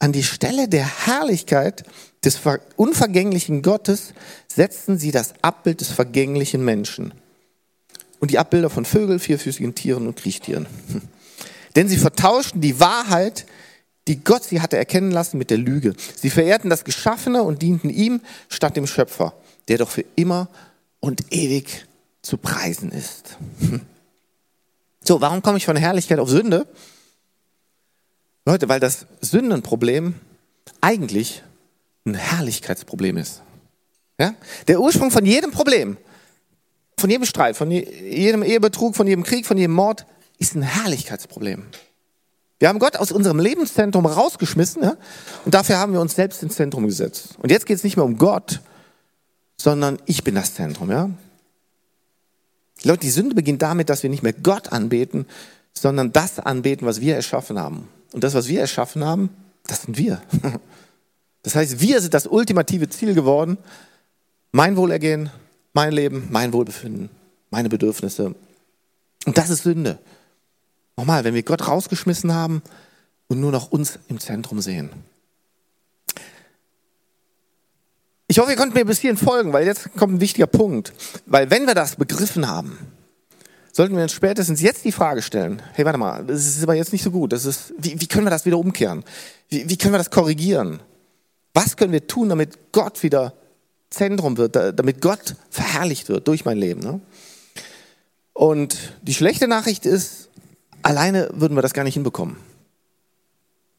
An 0.00 0.12
die 0.12 0.22
Stelle 0.22 0.68
der 0.68 1.06
Herrlichkeit 1.06 1.84
des 2.22 2.38
unvergänglichen 2.76 3.62
Gottes 3.62 4.12
setzten 4.48 4.98
sie 4.98 5.12
das 5.12 5.32
Abbild 5.40 5.80
des 5.80 5.90
vergänglichen 5.90 6.62
Menschen. 6.62 7.14
Und 8.20 8.32
die 8.32 8.38
Abbilder 8.38 8.68
von 8.68 8.84
Vögeln, 8.84 9.18
vierfüßigen 9.18 9.74
Tieren 9.74 10.06
und 10.06 10.16
Kriechtieren. 10.16 10.66
Denn 11.74 11.88
sie 11.88 11.96
vertauschten 11.96 12.60
die 12.60 12.80
Wahrheit 12.80 13.46
die 14.08 14.22
Gott 14.22 14.44
sie 14.44 14.60
hatte 14.60 14.76
erkennen 14.76 15.10
lassen 15.10 15.38
mit 15.38 15.48
der 15.48 15.56
Lüge. 15.56 15.94
Sie 16.20 16.28
verehrten 16.28 16.68
das 16.68 16.84
Geschaffene 16.84 17.42
und 17.42 17.62
dienten 17.62 17.88
ihm 17.88 18.20
statt 18.50 18.76
dem 18.76 18.86
Schöpfer, 18.86 19.32
der 19.68 19.78
doch 19.78 19.88
für 19.88 20.04
immer 20.16 20.48
und 21.00 21.32
ewig 21.32 21.86
zu 22.20 22.36
preisen 22.36 22.92
ist. 22.92 23.38
So, 25.02 25.22
warum 25.22 25.40
komme 25.40 25.56
ich 25.56 25.64
von 25.64 25.76
Herrlichkeit 25.76 26.18
auf 26.18 26.28
Sünde? 26.28 26.66
Leute, 28.46 28.68
weil 28.68 28.78
das 28.78 29.06
Sündenproblem 29.20 30.14
eigentlich 30.80 31.42
ein 32.06 32.14
Herrlichkeitsproblem 32.14 33.16
ist. 33.16 33.42
Ja? 34.18 34.34
Der 34.68 34.80
Ursprung 34.80 35.10
von 35.10 35.26
jedem 35.26 35.50
Problem, 35.50 35.96
von 36.96 37.10
jedem 37.10 37.26
Streit, 37.26 37.56
von 37.56 37.70
jedem 37.70 38.44
Ehebetrug, 38.44 38.94
von 38.94 39.08
jedem 39.08 39.24
Krieg, 39.24 39.46
von 39.46 39.58
jedem 39.58 39.74
Mord, 39.74 40.06
ist 40.38 40.54
ein 40.54 40.62
Herrlichkeitsproblem. 40.62 41.64
Wir 42.60 42.68
haben 42.68 42.78
Gott 42.78 42.96
aus 42.96 43.10
unserem 43.10 43.40
Lebenszentrum 43.40 44.06
rausgeschmissen 44.06 44.82
ja? 44.82 44.96
und 45.44 45.52
dafür 45.52 45.78
haben 45.78 45.92
wir 45.92 46.00
uns 46.00 46.14
selbst 46.14 46.42
ins 46.42 46.54
Zentrum 46.54 46.86
gesetzt. 46.86 47.30
Und 47.38 47.50
jetzt 47.50 47.66
geht 47.66 47.76
es 47.76 47.84
nicht 47.84 47.96
mehr 47.96 48.04
um 48.04 48.16
Gott, 48.16 48.60
sondern 49.56 49.98
ich 50.06 50.22
bin 50.22 50.36
das 50.36 50.54
Zentrum. 50.54 50.90
Ja? 50.90 51.10
Leute, 52.84 53.00
die 53.00 53.10
Sünde 53.10 53.34
beginnt 53.34 53.60
damit, 53.60 53.90
dass 53.90 54.04
wir 54.04 54.10
nicht 54.10 54.22
mehr 54.22 54.32
Gott 54.32 54.72
anbeten, 54.72 55.26
sondern 55.72 56.12
das 56.12 56.38
anbeten, 56.38 56.86
was 56.86 57.00
wir 57.00 57.16
erschaffen 57.16 57.58
haben. 57.58 57.88
Und 58.12 58.24
das, 58.24 58.34
was 58.34 58.48
wir 58.48 58.60
erschaffen 58.60 59.04
haben, 59.04 59.30
das 59.66 59.82
sind 59.82 59.98
wir. 59.98 60.20
Das 61.42 61.54
heißt, 61.54 61.80
wir 61.80 62.00
sind 62.00 62.12
das 62.12 62.26
ultimative 62.26 62.88
Ziel 62.88 63.14
geworden. 63.14 63.56
Mein 64.50 64.76
Wohlergehen, 64.76 65.30
mein 65.74 65.92
Leben, 65.92 66.26
mein 66.32 66.52
Wohlbefinden, 66.52 67.08
meine 67.50 67.68
Bedürfnisse. 67.68 68.34
Und 69.26 69.38
das 69.38 69.48
ist 69.50 69.62
Sünde. 69.62 70.00
Nochmal, 70.96 71.22
wenn 71.22 71.34
wir 71.34 71.44
Gott 71.44 71.68
rausgeschmissen 71.68 72.34
haben 72.34 72.62
und 73.28 73.38
nur 73.38 73.52
noch 73.52 73.70
uns 73.70 74.00
im 74.08 74.18
Zentrum 74.18 74.60
sehen. 74.60 74.90
Ich 78.26 78.40
hoffe, 78.40 78.50
ihr 78.50 78.56
könnt 78.56 78.74
mir 78.74 78.84
bis 78.84 78.98
hierhin 78.98 79.16
folgen, 79.16 79.52
weil 79.52 79.66
jetzt 79.66 79.94
kommt 79.94 80.14
ein 80.14 80.20
wichtiger 80.20 80.48
Punkt. 80.48 80.92
Weil 81.26 81.48
wenn 81.50 81.66
wir 81.66 81.74
das 81.74 81.94
begriffen 81.94 82.48
haben, 82.48 82.76
sollten 83.76 83.96
wir 83.96 84.02
uns 84.02 84.12
spätestens 84.12 84.60
jetzt 84.60 84.84
die 84.84 84.92
Frage 84.92 85.22
stellen, 85.22 85.62
hey, 85.74 85.84
warte 85.84 85.98
mal, 85.98 86.24
das 86.24 86.46
ist 86.46 86.62
aber 86.62 86.74
jetzt 86.74 86.92
nicht 86.92 87.02
so 87.02 87.10
gut. 87.10 87.32
Das 87.32 87.44
ist, 87.44 87.74
wie, 87.78 88.00
wie 88.00 88.06
können 88.06 88.26
wir 88.26 88.30
das 88.30 88.46
wieder 88.46 88.58
umkehren? 88.58 89.04
Wie, 89.48 89.68
wie 89.68 89.76
können 89.76 89.94
wir 89.94 89.98
das 89.98 90.10
korrigieren? 90.10 90.80
Was 91.54 91.76
können 91.76 91.92
wir 91.92 92.06
tun, 92.06 92.28
damit 92.28 92.72
Gott 92.72 93.02
wieder 93.02 93.34
Zentrum 93.90 94.36
wird, 94.36 94.56
damit 94.56 95.00
Gott 95.00 95.36
verherrlicht 95.50 96.08
wird 96.08 96.26
durch 96.28 96.44
mein 96.44 96.58
Leben? 96.58 96.80
Ne? 96.80 97.00
Und 98.32 98.76
die 99.02 99.14
schlechte 99.14 99.48
Nachricht 99.48 99.86
ist, 99.86 100.26
Alleine 100.86 101.28
würden 101.32 101.56
wir 101.56 101.62
das 101.62 101.72
gar 101.72 101.82
nicht 101.82 101.94
hinbekommen. 101.94 102.36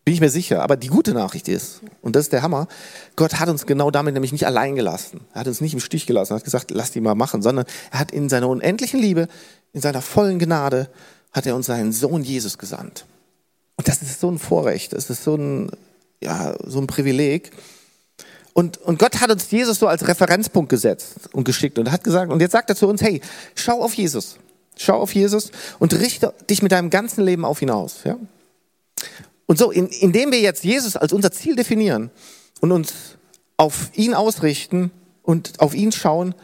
Bin 0.03 0.13
ich 0.13 0.19
mir 0.19 0.29
sicher. 0.29 0.61
Aber 0.61 0.75
die 0.75 0.89
gute 0.89 1.13
Nachricht 1.13 1.47
ist, 1.47 1.79
und 2.01 2.17
das 2.17 2.25
ist 2.25 2.33
der 2.33 2.41
Hammer, 2.41 2.67
Gott 3.15 3.39
hat 3.39 3.47
uns 3.47 3.65
genau 3.65 3.91
damit 3.91 4.13
nämlich 4.13 4.33
nicht 4.33 4.45
allein 4.45 4.75
gelassen. 4.75 5.21
Er 5.33 5.39
hat 5.39 5.47
uns 5.47 5.61
nicht 5.61 5.73
im 5.73 5.79
Stich 5.79 6.05
gelassen, 6.05 6.33
er 6.33 6.35
hat 6.35 6.43
gesagt, 6.43 6.71
lass 6.71 6.91
die 6.91 6.99
mal 6.99 7.15
machen, 7.15 7.41
sondern 7.41 7.65
er 7.91 7.99
hat 7.99 8.11
in 8.11 8.27
seiner 8.27 8.49
unendlichen 8.49 8.99
Liebe, 8.99 9.29
in 9.73 9.81
seiner 9.81 10.01
vollen 10.01 10.39
Gnade, 10.39 10.89
hat 11.33 11.45
er 11.45 11.55
uns 11.55 11.67
seinen 11.67 11.91
Sohn 11.91 12.23
Jesus 12.23 12.57
gesandt. 12.57 13.05
Und 13.75 13.87
das 13.87 14.01
ist 14.01 14.19
so 14.19 14.29
ein 14.29 14.39
Vorrecht, 14.39 14.93
das 14.93 15.09
ist 15.09 15.23
so 15.23 15.35
ein, 15.35 15.69
ja, 16.21 16.55
so 16.65 16.79
ein 16.79 16.87
Privileg. 16.87 17.51
Und, 18.53 18.77
und 18.77 18.97
Gott 18.97 19.21
hat 19.21 19.29
uns 19.29 19.51
Jesus 19.51 19.77
so 19.77 19.87
als 19.87 20.07
Referenzpunkt 20.07 20.69
gesetzt 20.69 21.29
und 21.31 21.43
geschickt 21.43 21.77
und 21.77 21.91
hat 21.91 22.03
gesagt, 22.03 22.31
und 22.31 22.39
jetzt 22.41 22.53
sagt 22.53 22.69
er 22.71 22.75
zu 22.75 22.87
uns, 22.87 23.01
hey, 23.01 23.21
schau 23.53 23.83
auf 23.83 23.93
Jesus. 23.93 24.37
Schau 24.77 24.99
auf 24.99 25.13
Jesus 25.13 25.51
und 25.79 25.93
richte 25.93 26.33
dich 26.49 26.61
mit 26.61 26.71
deinem 26.71 26.89
ganzen 26.89 27.23
Leben 27.23 27.45
auf 27.45 27.61
ihn 27.61 27.69
aus. 27.69 28.03
Ja? 28.03 28.17
Und 29.45 29.57
so, 29.59 29.71
in, 29.71 29.87
indem 29.87 30.31
wir 30.31 30.39
jetzt 30.39 30.63
Jesus 30.63 30.95
als 30.95 31.13
unser 31.13 31.31
Ziel 31.31 31.55
definieren 31.55 32.09
und 32.59 32.71
uns 32.71 32.93
auf 33.57 33.91
ihn 33.95 34.13
ausrichten 34.13 34.91
und 35.23 35.59
auf 35.59 35.73
ihn 35.75 35.91
schauen, 35.91 36.35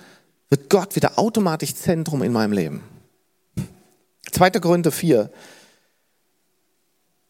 wird 0.50 0.70
Gott 0.70 0.96
wieder 0.96 1.18
automatisch 1.18 1.76
Zentrum 1.76 2.22
in 2.22 2.32
meinem 2.32 2.54
Leben. 2.54 2.84
2. 4.34 4.52
Korinther 4.52 4.92
4. 4.92 5.30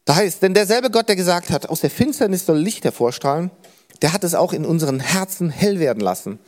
Da 0.05 0.15
heißt, 0.15 0.41
denn 0.41 0.53
derselbe 0.53 0.89
Gott, 0.89 1.07
der 1.07 1.15
gesagt 1.15 1.49
hat, 1.49 1.69
aus 1.69 1.81
der 1.81 1.89
Finsternis 1.89 2.45
soll 2.45 2.57
Licht 2.57 2.83
hervorstrahlen, 2.83 3.51
der 4.01 4.13
hat 4.13 4.23
es 4.23 4.35
auch 4.35 4.53
in 4.53 4.65
unseren 4.65 4.99
Herzen 4.99 5.49
hell 5.49 5.79
werden 5.79 6.01
lassen, 6.01 6.39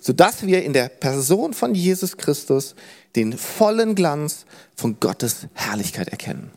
sodass 0.00 0.46
wir 0.46 0.62
in 0.62 0.72
der 0.72 0.88
Person 0.88 1.54
von 1.54 1.74
Jesus 1.74 2.16
Christus 2.16 2.74
den 3.16 3.36
vollen 3.36 3.94
Glanz 3.94 4.44
von 4.76 5.00
Gottes 5.00 5.46
Herrlichkeit 5.54 6.08
erkennen. 6.08 6.52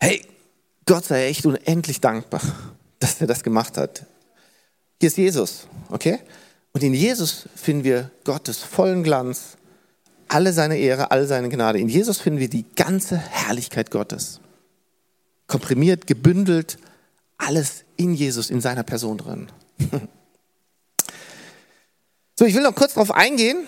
Hey, 0.00 0.24
Gott 0.86 1.04
sei 1.04 1.26
echt 1.26 1.46
unendlich 1.46 2.00
dankbar, 2.00 2.40
dass 2.98 3.20
er 3.20 3.26
das 3.26 3.42
gemacht 3.42 3.76
hat. 3.76 4.06
Hier 5.00 5.08
ist 5.08 5.16
Jesus, 5.16 5.66
okay? 5.90 6.18
Und 6.72 6.82
in 6.82 6.94
Jesus 6.94 7.48
finden 7.54 7.84
wir 7.84 8.10
Gottes 8.24 8.58
vollen 8.58 9.02
Glanz, 9.02 9.57
alle 10.28 10.52
seine 10.52 10.78
Ehre, 10.78 11.10
all 11.10 11.26
seine 11.26 11.48
Gnade. 11.48 11.78
In 11.78 11.88
Jesus 11.88 12.18
finden 12.18 12.40
wir 12.40 12.48
die 12.48 12.64
ganze 12.76 13.16
Herrlichkeit 13.16 13.90
Gottes. 13.90 14.40
Komprimiert, 15.46 16.06
gebündelt, 16.06 16.78
alles 17.38 17.84
in 17.96 18.14
Jesus, 18.14 18.50
in 18.50 18.60
seiner 18.60 18.82
Person 18.82 19.18
drin. 19.18 19.48
So, 22.38 22.44
ich 22.44 22.54
will 22.54 22.62
noch 22.62 22.76
kurz 22.76 22.94
darauf 22.94 23.10
eingehen, 23.10 23.66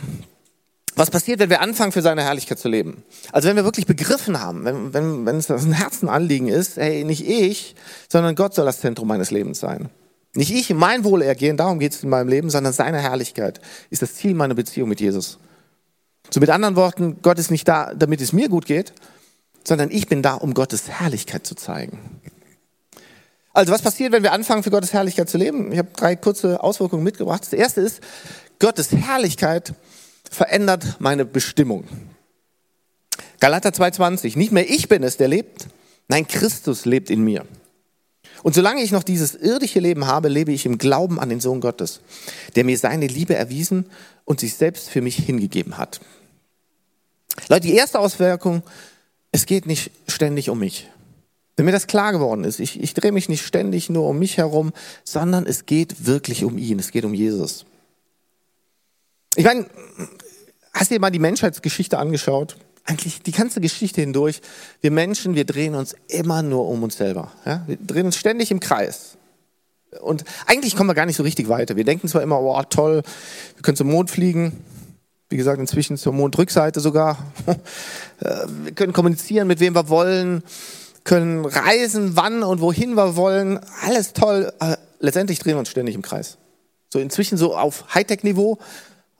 was 0.94 1.10
passiert, 1.10 1.40
wenn 1.40 1.50
wir 1.50 1.60
anfangen, 1.60 1.90
für 1.90 2.02
seine 2.02 2.22
Herrlichkeit 2.22 2.60
zu 2.60 2.68
leben. 2.68 3.02
Also 3.32 3.48
wenn 3.48 3.56
wir 3.56 3.64
wirklich 3.64 3.84
begriffen 3.84 4.40
haben, 4.40 4.64
wenn, 4.64 4.94
wenn, 4.94 5.26
wenn 5.26 5.36
es 5.38 5.50
ein 5.50 5.72
Herzenanliegen 5.72 6.46
ist, 6.46 6.76
hey, 6.76 7.02
nicht 7.02 7.26
ich, 7.28 7.74
sondern 8.08 8.36
Gott 8.36 8.54
soll 8.54 8.66
das 8.66 8.78
Zentrum 8.78 9.08
meines 9.08 9.32
Lebens 9.32 9.58
sein. 9.58 9.88
Nicht 10.34 10.52
ich, 10.52 10.72
mein 10.72 11.02
Wohlergehen, 11.02 11.56
darum 11.56 11.80
geht 11.80 11.94
es 11.94 12.04
in 12.04 12.10
meinem 12.10 12.28
Leben, 12.28 12.48
sondern 12.48 12.72
seine 12.72 13.00
Herrlichkeit 13.00 13.60
ist 13.90 14.02
das 14.02 14.14
Ziel 14.14 14.34
meiner 14.34 14.54
Beziehung 14.54 14.88
mit 14.88 15.00
Jesus. 15.00 15.40
So 16.32 16.40
mit 16.40 16.50
anderen 16.50 16.76
Worten, 16.76 17.18
Gott 17.22 17.38
ist 17.38 17.50
nicht 17.50 17.66
da, 17.66 17.92
damit 17.94 18.20
es 18.20 18.32
mir 18.32 18.48
gut 18.48 18.66
geht, 18.66 18.92
sondern 19.64 19.90
ich 19.90 20.06
bin 20.06 20.22
da, 20.22 20.34
um 20.34 20.54
Gottes 20.54 20.88
Herrlichkeit 20.88 21.46
zu 21.46 21.54
zeigen. 21.54 22.20
Also 23.52 23.72
was 23.72 23.82
passiert, 23.82 24.12
wenn 24.12 24.22
wir 24.22 24.32
anfangen, 24.32 24.62
für 24.62 24.70
Gottes 24.70 24.92
Herrlichkeit 24.92 25.28
zu 25.28 25.36
leben? 25.36 25.72
Ich 25.72 25.78
habe 25.78 25.88
drei 25.96 26.14
kurze 26.14 26.62
Auswirkungen 26.62 27.02
mitgebracht. 27.02 27.42
Das 27.42 27.52
erste 27.52 27.80
ist, 27.80 28.00
Gottes 28.60 28.92
Herrlichkeit 28.92 29.74
verändert 30.30 30.96
meine 31.00 31.24
Bestimmung. 31.24 31.84
Galater 33.40 33.70
2,20. 33.70 34.38
Nicht 34.38 34.52
mehr 34.52 34.70
ich 34.70 34.88
bin 34.88 35.02
es, 35.02 35.16
der 35.16 35.28
lebt. 35.28 35.66
Nein, 36.08 36.28
Christus 36.28 36.84
lebt 36.84 37.10
in 37.10 37.22
mir. 37.22 37.44
Und 38.42 38.54
solange 38.54 38.82
ich 38.82 38.92
noch 38.92 39.02
dieses 39.02 39.34
irdische 39.34 39.80
Leben 39.80 40.06
habe, 40.06 40.28
lebe 40.28 40.52
ich 40.52 40.64
im 40.64 40.78
Glauben 40.78 41.18
an 41.18 41.28
den 41.28 41.40
Sohn 41.40 41.60
Gottes, 41.60 42.00
der 42.54 42.64
mir 42.64 42.78
seine 42.78 43.06
Liebe 43.06 43.34
erwiesen 43.34 43.86
und 44.24 44.40
sich 44.40 44.54
selbst 44.54 44.88
für 44.88 45.02
mich 45.02 45.16
hingegeben 45.16 45.76
hat. 45.76 46.00
Leute, 47.48 47.66
die 47.66 47.74
erste 47.74 47.98
Auswirkung, 47.98 48.62
es 49.32 49.46
geht 49.46 49.66
nicht 49.66 49.90
ständig 50.08 50.50
um 50.50 50.58
mich. 50.58 50.88
Wenn 51.56 51.66
mir 51.66 51.72
das 51.72 51.86
klar 51.86 52.12
geworden 52.12 52.44
ist, 52.44 52.58
ich, 52.58 52.80
ich 52.80 52.94
drehe 52.94 53.12
mich 53.12 53.28
nicht 53.28 53.44
ständig 53.44 53.90
nur 53.90 54.08
um 54.08 54.18
mich 54.18 54.38
herum, 54.38 54.72
sondern 55.04 55.46
es 55.46 55.66
geht 55.66 56.06
wirklich 56.06 56.44
um 56.44 56.58
ihn, 56.58 56.78
es 56.78 56.90
geht 56.90 57.04
um 57.04 57.14
Jesus. 57.14 57.66
Ich 59.36 59.44
meine, 59.44 59.66
hast 60.72 60.90
du 60.90 60.94
dir 60.94 61.00
mal 61.00 61.10
die 61.10 61.18
Menschheitsgeschichte 61.18 61.98
angeschaut? 61.98 62.56
eigentlich 62.90 63.22
die 63.22 63.32
ganze 63.32 63.60
Geschichte 63.60 64.00
hindurch, 64.00 64.40
wir 64.80 64.90
Menschen, 64.90 65.34
wir 65.34 65.44
drehen 65.44 65.74
uns 65.74 65.94
immer 66.08 66.42
nur 66.42 66.68
um 66.68 66.82
uns 66.82 66.96
selber. 66.96 67.30
Ja? 67.44 67.62
Wir 67.66 67.76
drehen 67.76 68.06
uns 68.06 68.16
ständig 68.16 68.50
im 68.50 68.60
Kreis. 68.60 69.16
Und 70.00 70.24
eigentlich 70.46 70.76
kommen 70.76 70.88
wir 70.88 70.94
gar 70.94 71.06
nicht 71.06 71.16
so 71.16 71.22
richtig 71.22 71.48
weiter. 71.48 71.76
Wir 71.76 71.84
denken 71.84 72.08
zwar 72.08 72.22
immer, 72.22 72.40
oh 72.40 72.62
toll, 72.68 73.02
wir 73.56 73.62
können 73.62 73.76
zum 73.76 73.88
Mond 73.88 74.10
fliegen, 74.10 74.64
wie 75.30 75.36
gesagt, 75.36 75.60
inzwischen 75.60 75.96
zur 75.96 76.12
Mondrückseite 76.12 76.80
sogar. 76.80 77.16
Äh, 78.22 78.46
wir 78.64 78.72
können 78.72 78.92
kommunizieren, 78.92 79.48
mit 79.48 79.60
wem 79.60 79.74
wir 79.74 79.88
wollen, 79.88 80.42
können 81.04 81.46
reisen, 81.46 82.16
wann 82.16 82.42
und 82.42 82.60
wohin 82.60 82.92
wir 82.92 83.16
wollen. 83.16 83.58
Alles 83.86 84.12
toll. 84.12 84.52
Aber 84.58 84.76
letztendlich 84.98 85.38
drehen 85.38 85.54
wir 85.54 85.60
uns 85.60 85.70
ständig 85.70 85.94
im 85.94 86.02
Kreis. 86.02 86.36
So 86.92 86.98
inzwischen 86.98 87.38
so 87.38 87.56
auf 87.56 87.94
Hightech-Niveau. 87.94 88.58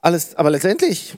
Alles, 0.02 0.36
aber 0.36 0.50
letztendlich, 0.50 1.16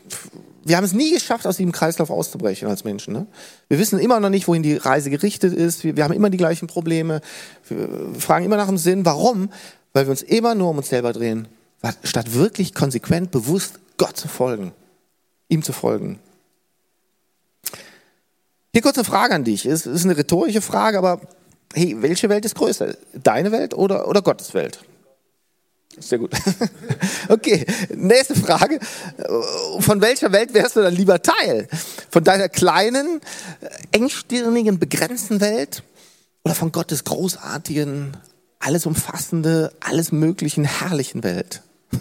wir 0.64 0.76
haben 0.76 0.84
es 0.84 0.92
nie 0.92 1.12
geschafft, 1.12 1.44
aus 1.44 1.56
diesem 1.56 1.72
Kreislauf 1.72 2.08
auszubrechen 2.10 2.68
als 2.68 2.84
Menschen. 2.84 3.14
Ne? 3.14 3.26
Wir 3.66 3.80
wissen 3.80 3.98
immer 3.98 4.20
noch 4.20 4.30
nicht, 4.30 4.46
wohin 4.46 4.62
die 4.62 4.76
Reise 4.76 5.10
gerichtet 5.10 5.52
ist. 5.52 5.82
Wir, 5.82 5.96
wir 5.96 6.04
haben 6.04 6.14
immer 6.14 6.30
die 6.30 6.38
gleichen 6.38 6.68
Probleme. 6.68 7.20
Wir 7.68 7.88
fragen 8.16 8.44
immer 8.44 8.58
nach 8.58 8.68
dem 8.68 8.78
Sinn. 8.78 9.04
Warum? 9.04 9.50
Weil 9.92 10.06
wir 10.06 10.12
uns 10.12 10.22
immer 10.22 10.54
nur 10.54 10.70
um 10.70 10.76
uns 10.78 10.88
selber 10.88 11.12
drehen, 11.12 11.48
statt 12.04 12.32
wirklich 12.32 12.74
konsequent, 12.74 13.32
bewusst 13.32 13.80
Gott 13.96 14.16
zu 14.16 14.28
folgen 14.28 14.72
ihm 15.48 15.62
zu 15.62 15.72
folgen. 15.72 16.18
Hier 18.72 18.82
kurz 18.82 18.96
eine 18.96 19.04
Frage 19.04 19.34
an 19.34 19.44
dich. 19.44 19.66
Es 19.66 19.86
ist 19.86 20.04
eine 20.04 20.16
rhetorische 20.16 20.62
Frage, 20.62 20.98
aber 20.98 21.20
hey, 21.74 21.96
welche 22.00 22.28
Welt 22.28 22.44
ist 22.44 22.54
größer? 22.54 22.94
Deine 23.14 23.52
Welt 23.52 23.74
oder, 23.74 24.08
oder 24.08 24.22
Gottes 24.22 24.54
Welt? 24.54 24.80
Sehr 25.98 26.18
gut. 26.18 26.32
Okay, 27.28 27.64
nächste 27.94 28.34
Frage. 28.34 28.80
Von 29.78 30.00
welcher 30.00 30.32
Welt 30.32 30.52
wärst 30.52 30.76
du 30.76 30.82
dann 30.82 30.94
lieber 30.94 31.22
Teil? 31.22 31.68
Von 32.10 32.24
deiner 32.24 32.48
kleinen, 32.48 33.20
engstirnigen, 33.92 34.78
begrenzten 34.78 35.40
Welt 35.40 35.82
oder 36.44 36.54
von 36.54 36.72
Gottes 36.72 37.04
großartigen, 37.04 38.16
alles 38.58 38.86
umfassende, 38.86 39.72
alles 39.80 40.12
möglichen, 40.12 40.64
herrlichen 40.64 41.22
Welt? 41.22 41.62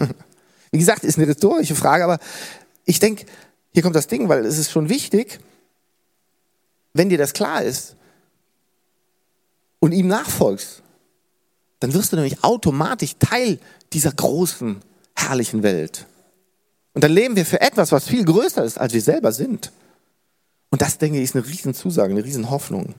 Wie 0.71 0.79
gesagt, 0.79 1.03
ist 1.03 1.17
eine 1.17 1.27
rhetorische 1.27 1.75
Frage, 1.75 2.03
aber 2.03 2.19
ich 2.91 2.99
denke, 2.99 3.25
hier 3.73 3.83
kommt 3.83 3.95
das 3.95 4.07
Ding, 4.07 4.27
weil 4.27 4.45
es 4.45 4.57
ist 4.57 4.69
schon 4.69 4.89
wichtig, 4.89 5.39
wenn 6.93 7.09
dir 7.09 7.17
das 7.17 7.31
klar 7.33 7.63
ist 7.63 7.95
und 9.79 9.93
ihm 9.93 10.07
nachfolgst, 10.07 10.83
dann 11.79 11.93
wirst 11.93 12.11
du 12.11 12.17
nämlich 12.17 12.43
automatisch 12.43 13.15
Teil 13.17 13.59
dieser 13.93 14.11
großen, 14.11 14.81
herrlichen 15.15 15.63
Welt. 15.63 16.05
Und 16.93 17.03
dann 17.03 17.13
leben 17.13 17.37
wir 17.37 17.45
für 17.45 17.61
etwas, 17.61 17.93
was 17.93 18.07
viel 18.07 18.25
größer 18.25 18.63
ist, 18.65 18.77
als 18.77 18.93
wir 18.93 19.01
selber 19.01 19.31
sind. 19.31 19.71
Und 20.69 20.81
das, 20.81 20.97
denke 20.97 21.17
ich, 21.17 21.23
ist 21.23 21.35
eine 21.35 21.47
Riesenzusage, 21.47 22.11
eine 22.11 22.23
Riesenhoffnung. 22.25 22.93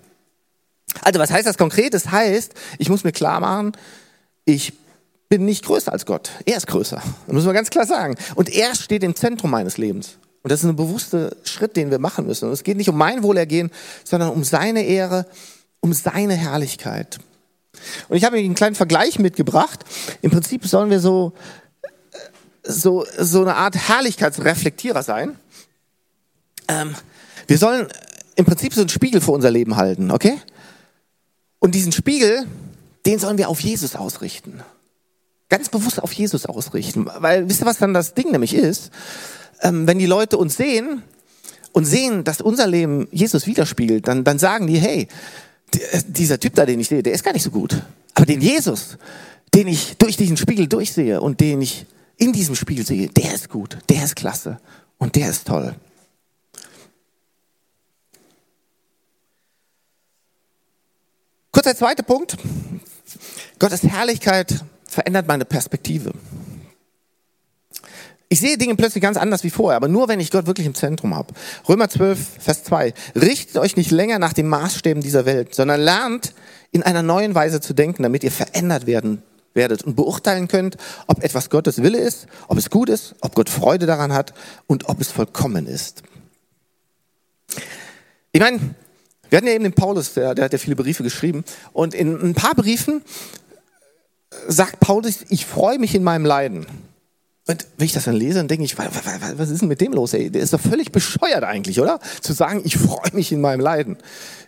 Also, 1.03 1.21
was 1.21 1.31
heißt 1.31 1.47
das 1.47 1.59
konkret? 1.59 1.93
Das 1.93 2.11
heißt, 2.11 2.55
ich 2.79 2.89
muss 2.89 3.05
mir 3.05 3.13
klar 3.13 3.41
machen, 3.41 3.73
ich 4.47 4.73
bin 5.33 5.47
nicht 5.47 5.65
größer 5.65 5.91
als 5.91 6.05
Gott. 6.05 6.31
Er 6.45 6.59
ist 6.59 6.67
größer. 6.67 6.97
Das 6.97 7.35
müssen 7.35 7.47
wir 7.47 7.55
ganz 7.55 7.71
klar 7.71 7.87
sagen. 7.87 8.17
Und 8.35 8.51
er 8.51 8.75
steht 8.75 9.03
im 9.03 9.17
Zentrum 9.17 9.51
meines 9.51 9.79
Lebens. 9.79 10.19
Und 10.43 10.53
das 10.53 10.63
ist 10.63 10.69
ein 10.69 10.77
bewusster 10.77 11.35
Schritt, 11.45 11.75
den 11.75 11.91
wir 11.91 11.99
machen 11.99 12.27
müssen. 12.27 12.49
Und 12.49 12.53
es 12.53 12.65
geht 12.65 12.77
nicht 12.77 12.91
um 12.91 12.99
mein 12.99 13.23
Wohlergehen, 13.23 13.71
sondern 14.05 14.29
um 14.29 14.45
seine 14.45 14.85
Ehre, 14.85 15.25
um 15.81 15.95
seine 15.95 16.35
Herrlichkeit. 16.35 17.19
Und 18.11 18.19
ich 18.19 18.25
habe 18.25 18.37
einen 18.37 18.55
kleinen 18.55 18.75
Vergleich 18.75 19.19
mitgebracht. 19.19 19.87
Im 20.21 20.31
Prinzip 20.31 20.67
sollen 20.67 20.91
wir 20.91 21.01
so, 21.01 21.33
so, 22.63 23.07
so 23.19 23.41
eine 23.41 23.57
Art 23.57 23.75
Herrlichkeitsreflektierer 23.75 25.03
sein. 25.03 25.39
Ähm, 26.69 26.95
wir 27.47 27.57
sollen 27.57 27.89
im 28.37 28.45
Prinzip 28.45 28.75
so 28.75 28.83
einen 28.83 28.91
Spiegel 28.91 29.23
vor 29.23 29.35
unser 29.35 29.51
Leben 29.51 29.77
halten, 29.77 30.11
okay? 30.11 30.39
Und 31.59 31.75
diesen 31.75 31.93
Spiegel, 31.93 32.47
den 33.07 33.19
sollen 33.19 33.39
wir 33.39 33.49
auf 33.49 33.61
Jesus 33.61 33.97
ausrichten 33.97 34.63
ganz 35.53 35.69
bewusst 35.69 36.03
auf 36.03 36.15
Jesus 36.15 36.47
ausrichten. 36.47 37.07
Weil, 37.19 37.47
wisst 37.47 37.61
ihr, 37.61 37.67
was 37.67 37.77
dann 37.77 37.93
das 37.93 38.15
Ding 38.15 38.31
nämlich 38.31 38.55
ist? 38.55 38.91
Ähm, 39.61 39.87
wenn 39.87 39.99
die 39.99 40.07
Leute 40.07 40.39
uns 40.39 40.57
sehen 40.57 41.03
und 41.73 41.85
sehen, 41.85 42.25
dass 42.25 42.41
unser 42.41 42.67
Leben 42.67 43.07
Jesus 43.11 43.47
widerspiegelt, 43.47 44.09
dann, 44.09 44.25
dann 44.25 44.39
sagen 44.39 44.67
die, 44.67 44.79
hey, 44.79 45.09
dieser 46.07 46.41
Typ 46.41 46.55
da, 46.55 46.65
den 46.65 46.81
ich 46.81 46.89
sehe, 46.89 47.03
der 47.03 47.13
ist 47.13 47.23
gar 47.23 47.35
nicht 47.35 47.43
so 47.43 47.51
gut. 47.51 47.83
Aber 48.15 48.25
den 48.25 48.41
Jesus, 48.41 48.97
den 49.53 49.69
ich 49.69 49.99
durch 49.99 50.17
diesen 50.17 50.39
Spiegel 50.39 50.69
durchsehe 50.69 51.21
und 51.21 51.39
den 51.41 51.61
ich 51.61 51.85
in 52.17 52.33
diesem 52.33 52.55
Spiegel 52.55 52.87
sehe, 52.87 53.09
der 53.09 53.35
ist 53.35 53.51
gut, 53.51 53.77
der 53.91 54.05
ist 54.05 54.17
klasse 54.17 54.59
und 54.97 55.17
der 55.17 55.29
ist 55.29 55.47
toll. 55.47 55.75
Kurzer 61.51 61.77
zweiter 61.77 62.05
Punkt. 62.05 62.39
Gottes 63.59 63.83
Herrlichkeit 63.83 64.65
verändert 64.93 65.27
meine 65.27 65.47
Perspektive. 65.47 66.13
Ich 68.29 68.41
sehe 68.41 68.59
Dinge 68.59 68.77
plötzlich 68.77 69.03
ganz 69.03 69.17
anders 69.17 69.43
wie 69.45 69.51
vorher, 69.51 69.77
aber 69.77 69.89
nur 69.89 70.09
wenn 70.09 70.21
ich 70.21 70.31
Gott 70.31 70.47
wirklich 70.47 70.67
im 70.67 70.75
Zentrum 70.75 71.15
habe. 71.15 71.35
Römer 71.69 71.89
12, 71.89 72.19
Vers 72.39 72.65
2. 72.65 72.95
Richtet 73.15 73.57
euch 73.59 73.77
nicht 73.77 73.91
länger 73.91 74.19
nach 74.19 74.33
den 74.33 74.49
Maßstäben 74.49 75.03
dieser 75.03 75.25
Welt, 75.25 75.55
sondern 75.55 75.81
lernt 75.81 76.35
in 76.71 76.83
einer 76.83 77.03
neuen 77.03 77.35
Weise 77.35 77.61
zu 77.61 77.75
denken, 77.75 78.03
damit 78.03 78.25
ihr 78.25 78.33
verändert 78.33 78.87
werden 78.87 79.23
werdet 79.55 79.83
und 79.83 79.97
beurteilen 79.97 80.49
könnt, 80.49 80.79
ob 81.07 81.23
etwas 81.23 81.51
Gottes 81.51 81.83
Wille 81.83 81.99
ist, 81.99 82.27
ob 82.49 82.57
es 82.57 82.71
gut 82.71 82.89
ist, 82.89 83.15
ob 83.21 83.35
Gott 83.35 83.51
Freude 83.51 83.85
daran 83.85 84.13
hat 84.13 84.33
und 84.67 84.89
ob 84.89 85.01
es 85.01 85.11
vollkommen 85.11 85.67
ist. 85.67 86.03
Ich 88.33 88.41
meine, 88.41 88.61
wir 89.29 89.37
hatten 89.37 89.47
ja 89.47 89.53
eben 89.53 89.65
den 89.65 89.75
Paulus, 89.75 90.15
der, 90.15 90.35
der 90.35 90.47
hat 90.47 90.53
ja 90.53 90.59
viele 90.59 90.77
Briefe 90.77 91.03
geschrieben 91.03 91.45
und 91.75 91.93
in 91.93 92.19
ein 92.19 92.35
paar 92.35 92.55
Briefen 92.55 93.03
sagt 94.49 94.81
Paulus, 94.81 95.25
ich 95.29 95.47
freue 95.47 95.79
mich 95.79 95.95
in 95.95 96.03
meinem 96.03 96.25
Leiden. 96.25 96.67
Und 97.49 97.67
wenn 97.77 97.87
ich 97.87 97.93
das 97.93 98.05
dann 98.05 98.15
lese, 98.15 98.39
dann 98.39 98.47
denke 98.47 98.65
ich, 98.65 98.79
was 98.79 99.51
ist 99.51 99.63
denn 99.63 99.69
mit 99.69 99.81
dem 99.81 99.93
los? 99.93 100.15
Ey? 100.15 100.31
Der 100.31 100.43
ist 100.43 100.53
doch 100.53 100.61
völlig 100.61 100.93
bescheuert 100.93 101.43
eigentlich, 101.43 101.81
oder? 101.81 101.99
Zu 102.21 102.35
sagen, 102.35 102.63
ich 102.65 102.77
freue 102.79 103.13
mich 103.15 103.33
in 103.33 103.41
meinem 103.41 103.59
Leiden. 103.59 103.97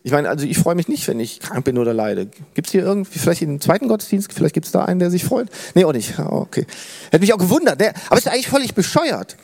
Ich 0.04 0.12
meine, 0.12 0.28
also 0.28 0.46
ich 0.46 0.56
freue 0.56 0.76
mich 0.76 0.86
nicht, 0.86 1.08
wenn 1.08 1.18
ich 1.18 1.40
krank 1.40 1.64
bin 1.64 1.76
oder 1.76 1.92
leide. 1.92 2.26
Gibt 2.54 2.68
es 2.68 2.72
hier 2.72 2.84
irgendwie, 2.84 3.18
vielleicht 3.18 3.42
im 3.42 3.60
zweiten 3.60 3.88
Gottesdienst, 3.88 4.32
vielleicht 4.32 4.54
gibt 4.54 4.66
es 4.66 4.72
da 4.72 4.84
einen, 4.84 5.00
der 5.00 5.10
sich 5.10 5.24
freut? 5.24 5.48
Nee, 5.74 5.84
auch 5.84 5.92
nicht. 5.92 6.16
Oh, 6.20 6.42
okay. 6.42 6.66
Hätte 7.10 7.20
mich 7.20 7.32
auch 7.32 7.38
gewundert. 7.38 7.80
Der, 7.80 7.94
aber 8.08 8.18
ist 8.18 8.28
eigentlich 8.28 8.48
völlig 8.48 8.74
bescheuert. 8.74 9.36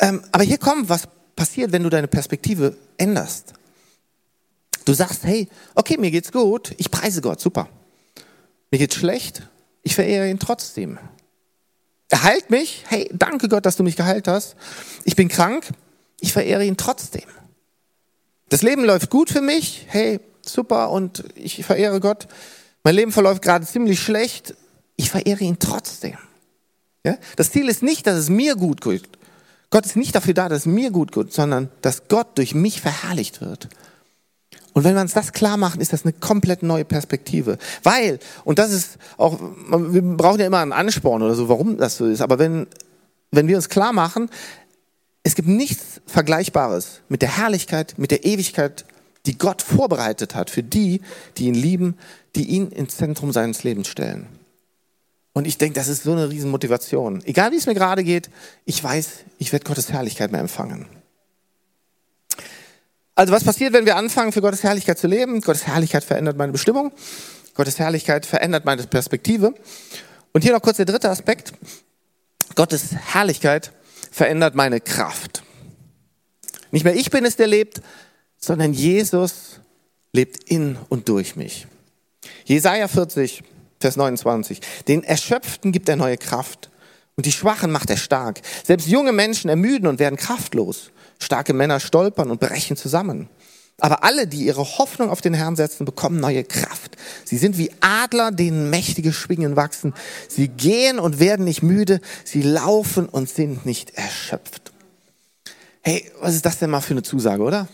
Ähm, 0.00 0.22
aber 0.30 0.44
hier 0.44 0.58
kommt, 0.58 0.90
was 0.90 1.04
passiert, 1.36 1.72
wenn 1.72 1.84
du 1.84 1.88
deine 1.88 2.08
Perspektive 2.08 2.76
änderst. 2.98 3.54
Du 4.84 4.92
sagst, 4.92 5.24
hey, 5.24 5.48
okay, 5.74 5.96
mir 5.96 6.10
geht's 6.10 6.30
gut, 6.30 6.74
ich 6.76 6.90
preise 6.90 7.22
Gott, 7.22 7.40
super. 7.40 7.68
Mir 8.70 8.78
geht's 8.78 8.96
schlecht, 8.96 9.48
ich 9.84 9.94
verehre 9.94 10.28
ihn 10.28 10.40
trotzdem. 10.40 10.98
Er 12.08 12.22
heilt 12.24 12.50
mich. 12.50 12.84
Hey, 12.88 13.08
danke 13.12 13.48
Gott, 13.48 13.64
dass 13.66 13.76
du 13.76 13.84
mich 13.84 13.96
geheilt 13.96 14.26
hast. 14.26 14.56
Ich 15.04 15.14
bin 15.14 15.28
krank. 15.28 15.68
Ich 16.20 16.32
verehre 16.32 16.64
ihn 16.64 16.76
trotzdem. 16.76 17.24
Das 18.48 18.62
Leben 18.62 18.84
läuft 18.84 19.10
gut 19.10 19.30
für 19.30 19.40
mich. 19.40 19.86
Hey, 19.88 20.20
super 20.42 20.90
und 20.90 21.24
ich 21.34 21.64
verehre 21.64 22.00
Gott. 22.00 22.26
Mein 22.82 22.94
Leben 22.94 23.12
verläuft 23.12 23.42
gerade 23.42 23.66
ziemlich 23.66 24.00
schlecht. 24.00 24.54
Ich 24.96 25.10
verehre 25.10 25.44
ihn 25.44 25.58
trotzdem. 25.58 26.16
Ja? 27.04 27.16
Das 27.36 27.50
Ziel 27.50 27.68
ist 27.68 27.82
nicht, 27.82 28.06
dass 28.06 28.16
es 28.18 28.28
mir 28.28 28.56
gut 28.56 28.80
geht. 28.80 29.08
Gott 29.70 29.86
ist 29.86 29.96
nicht 29.96 30.14
dafür 30.14 30.34
da, 30.34 30.48
dass 30.48 30.60
es 30.60 30.66
mir 30.66 30.90
gut 30.90 31.12
geht, 31.12 31.32
sondern 31.32 31.70
dass 31.82 32.08
Gott 32.08 32.38
durch 32.38 32.54
mich 32.54 32.80
verherrlicht 32.80 33.40
wird. 33.40 33.68
Und 34.74 34.82
wenn 34.82 34.94
wir 34.94 35.00
uns 35.00 35.14
das 35.14 35.32
klar 35.32 35.56
machen, 35.56 35.80
ist 35.80 35.92
das 35.92 36.04
eine 36.04 36.12
komplett 36.12 36.62
neue 36.62 36.84
Perspektive. 36.84 37.58
Weil, 37.84 38.18
und 38.44 38.58
das 38.58 38.72
ist 38.72 38.98
auch, 39.16 39.38
wir 39.40 40.02
brauchen 40.02 40.40
ja 40.40 40.46
immer 40.46 40.58
einen 40.58 40.72
Ansporn 40.72 41.22
oder 41.22 41.34
so, 41.34 41.48
warum 41.48 41.78
das 41.78 41.96
so 41.96 42.06
ist, 42.06 42.20
aber 42.20 42.38
wenn, 42.38 42.66
wenn 43.30 43.48
wir 43.48 43.56
uns 43.56 43.68
klar 43.68 43.92
machen, 43.92 44.28
es 45.22 45.36
gibt 45.36 45.48
nichts 45.48 46.02
Vergleichbares 46.06 47.00
mit 47.08 47.22
der 47.22 47.38
Herrlichkeit, 47.38 47.94
mit 47.96 48.10
der 48.10 48.24
Ewigkeit, 48.24 48.84
die 49.26 49.38
Gott 49.38 49.62
vorbereitet 49.62 50.34
hat 50.34 50.50
für 50.50 50.62
die, 50.62 51.00
die 51.38 51.46
ihn 51.46 51.54
lieben, 51.54 51.96
die 52.34 52.44
ihn 52.44 52.68
ins 52.68 52.96
Zentrum 52.96 53.32
seines 53.32 53.62
Lebens 53.62 53.88
stellen. 53.88 54.26
Und 55.32 55.46
ich 55.46 55.56
denke, 55.56 55.74
das 55.74 55.88
ist 55.88 56.02
so 56.02 56.12
eine 56.12 56.30
riesen 56.30 56.50
Motivation. 56.50 57.22
Egal 57.24 57.52
wie 57.52 57.56
es 57.56 57.66
mir 57.66 57.74
gerade 57.74 58.04
geht, 58.04 58.28
ich 58.64 58.82
weiß, 58.82 59.10
ich 59.38 59.52
werde 59.52 59.64
Gottes 59.64 59.92
Herrlichkeit 59.92 60.30
mehr 60.30 60.40
empfangen. 60.40 60.86
Also 63.14 63.32
was 63.32 63.44
passiert, 63.44 63.72
wenn 63.72 63.86
wir 63.86 63.96
anfangen, 63.96 64.32
für 64.32 64.40
Gottes 64.40 64.62
Herrlichkeit 64.64 64.98
zu 64.98 65.06
leben? 65.06 65.40
Gottes 65.40 65.66
Herrlichkeit 65.66 66.02
verändert 66.02 66.36
meine 66.36 66.52
Bestimmung. 66.52 66.92
Gottes 67.54 67.78
Herrlichkeit 67.78 68.26
verändert 68.26 68.64
meine 68.64 68.82
Perspektive. 68.84 69.54
Und 70.32 70.42
hier 70.42 70.52
noch 70.52 70.62
kurz 70.62 70.78
der 70.78 70.86
dritte 70.86 71.10
Aspekt. 71.10 71.52
Gottes 72.56 72.92
Herrlichkeit 73.12 73.72
verändert 74.10 74.56
meine 74.56 74.80
Kraft. 74.80 75.44
Nicht 76.72 76.84
mehr 76.84 76.96
ich 76.96 77.10
bin 77.10 77.24
es, 77.24 77.36
der 77.36 77.46
lebt, 77.46 77.80
sondern 78.36 78.72
Jesus 78.72 79.60
lebt 80.12 80.50
in 80.50 80.76
und 80.88 81.08
durch 81.08 81.36
mich. 81.36 81.68
Jesaja 82.44 82.88
40, 82.88 83.44
Vers 83.78 83.96
29. 83.96 84.60
Den 84.88 85.04
Erschöpften 85.04 85.70
gibt 85.70 85.88
er 85.88 85.96
neue 85.96 86.16
Kraft 86.16 86.70
und 87.16 87.26
die 87.26 87.32
Schwachen 87.32 87.70
macht 87.70 87.90
er 87.90 87.96
stark. 87.96 88.40
Selbst 88.64 88.88
junge 88.88 89.12
Menschen 89.12 89.50
ermüden 89.50 89.86
und 89.86 90.00
werden 90.00 90.16
kraftlos. 90.16 90.90
Starke 91.18 91.52
Männer 91.52 91.80
stolpern 91.80 92.30
und 92.30 92.40
brechen 92.40 92.76
zusammen. 92.76 93.28
Aber 93.78 94.04
alle, 94.04 94.26
die 94.26 94.44
ihre 94.44 94.78
Hoffnung 94.78 95.10
auf 95.10 95.20
den 95.20 95.34
Herrn 95.34 95.56
setzen, 95.56 95.84
bekommen 95.84 96.20
neue 96.20 96.44
Kraft. 96.44 96.96
Sie 97.24 97.36
sind 97.36 97.58
wie 97.58 97.72
Adler, 97.80 98.30
denen 98.30 98.70
mächtige 98.70 99.12
Schwingen 99.12 99.56
wachsen. 99.56 99.94
Sie 100.28 100.48
gehen 100.48 101.00
und 101.00 101.18
werden 101.18 101.44
nicht 101.44 101.62
müde. 101.62 102.00
Sie 102.24 102.42
laufen 102.42 103.08
und 103.08 103.28
sind 103.28 103.66
nicht 103.66 103.90
erschöpft. 103.96 104.72
Hey, 105.82 106.10
was 106.20 106.34
ist 106.34 106.46
das 106.46 106.58
denn 106.58 106.70
mal 106.70 106.80
für 106.80 106.94
eine 106.94 107.02
Zusage, 107.02 107.42
oder? 107.42 107.68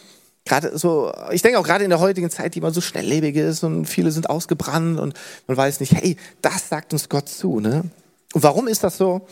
Gerade 0.45 0.77
so, 0.79 1.13
ich 1.31 1.43
denke 1.43 1.59
auch 1.59 1.65
gerade 1.65 1.85
in 1.85 1.91
der 1.91 2.01
heutigen 2.01 2.31
Zeit, 2.31 2.55
die 2.55 2.59
immer 2.59 2.73
so 2.73 2.81
schnelllebig 2.81 3.37
ist 3.37 3.63
und 3.63 3.87
viele 3.87 4.11
sind 4.11 4.31
ausgebrannt 4.31 4.99
und 4.99 5.15
man 5.47 5.57
weiß 5.57 5.81
nicht, 5.81 5.93
hey, 5.93 6.17
das 6.41 6.69
sagt 6.71 6.93
uns 6.93 7.09
Gott 7.09 7.29
zu, 7.29 7.61
ne? 7.61 7.85
Und 8.33 8.43
warum 8.43 8.69
ist 8.69 8.83
das 8.83 8.97
so? 8.97 9.27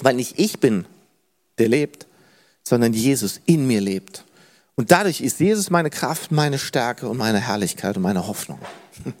Weil 0.00 0.14
nicht 0.14 0.38
ich 0.38 0.58
bin, 0.58 0.86
der 1.58 1.68
lebt, 1.68 2.06
sondern 2.66 2.92
Jesus 2.92 3.40
in 3.46 3.68
mir 3.68 3.80
lebt. 3.80 4.24
Und 4.74 4.90
dadurch 4.90 5.20
ist 5.20 5.38
Jesus 5.38 5.70
meine 5.70 5.88
Kraft, 5.88 6.32
meine 6.32 6.58
Stärke 6.58 7.08
und 7.08 7.16
meine 7.16 7.38
Herrlichkeit 7.38 7.96
und 7.96 8.02
meine 8.02 8.26
Hoffnung. 8.26 8.58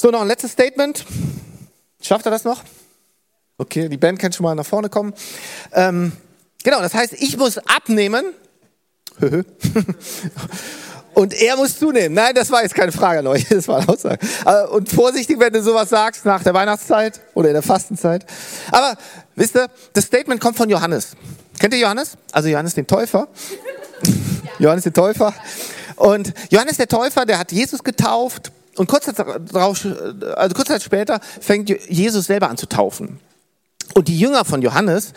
So, 0.00 0.10
noch 0.10 0.22
ein 0.22 0.26
letztes 0.26 0.50
Statement. 0.50 1.04
Schafft 2.00 2.26
er 2.26 2.32
das 2.32 2.42
noch? 2.42 2.64
Okay, 3.56 3.88
die 3.88 3.96
Band 3.96 4.18
kann 4.18 4.32
schon 4.32 4.42
mal 4.42 4.56
nach 4.56 4.66
vorne 4.66 4.88
kommen. 4.88 5.14
Ähm, 5.70 6.10
genau, 6.64 6.80
das 6.80 6.92
heißt, 6.92 7.12
ich 7.12 7.36
muss 7.36 7.58
abnehmen. 7.58 8.24
Und 11.14 11.34
er 11.34 11.56
muss 11.56 11.78
zunehmen. 11.78 12.14
Nein, 12.14 12.34
das 12.34 12.50
war 12.50 12.62
jetzt 12.62 12.74
keine 12.74 12.92
Frage 12.92 13.20
an 13.20 13.26
euch. 13.26 13.46
Das 13.50 13.68
war 13.68 13.78
eine 13.78 13.88
Aussage. 13.88 14.18
Und 14.70 14.88
vorsichtig, 14.88 15.38
wenn 15.38 15.52
du 15.52 15.62
sowas 15.62 15.90
sagst 15.90 16.24
nach 16.24 16.42
der 16.42 16.54
Weihnachtszeit 16.54 17.20
oder 17.34 17.48
in 17.48 17.54
der 17.54 17.62
Fastenzeit. 17.62 18.24
Aber 18.70 18.96
wisst 19.36 19.56
ihr, 19.56 19.68
das 19.92 20.04
Statement 20.04 20.40
kommt 20.40 20.56
von 20.56 20.70
Johannes. 20.70 21.16
Kennt 21.58 21.74
ihr 21.74 21.80
Johannes? 21.80 22.16
Also 22.32 22.48
Johannes 22.48 22.74
den 22.74 22.86
Täufer. 22.86 23.28
Johannes 24.58 24.84
der 24.84 24.92
Täufer. 24.92 25.34
Und 25.96 26.32
Johannes 26.50 26.78
der 26.78 26.88
Täufer, 26.88 27.26
der 27.26 27.38
hat 27.38 27.52
Jesus 27.52 27.84
getauft. 27.84 28.50
Und 28.76 28.88
kurz 28.88 29.04
Zeit, 29.04 29.20
also 29.20 30.54
kurz 30.54 30.68
Zeit 30.68 30.82
später 30.82 31.20
fängt 31.40 31.68
Jesus 31.88 32.26
selber 32.26 32.48
an 32.48 32.56
zu 32.56 32.66
taufen. 32.66 33.20
Und 33.94 34.08
die 34.08 34.18
Jünger 34.18 34.44
von 34.44 34.62
Johannes, 34.62 35.12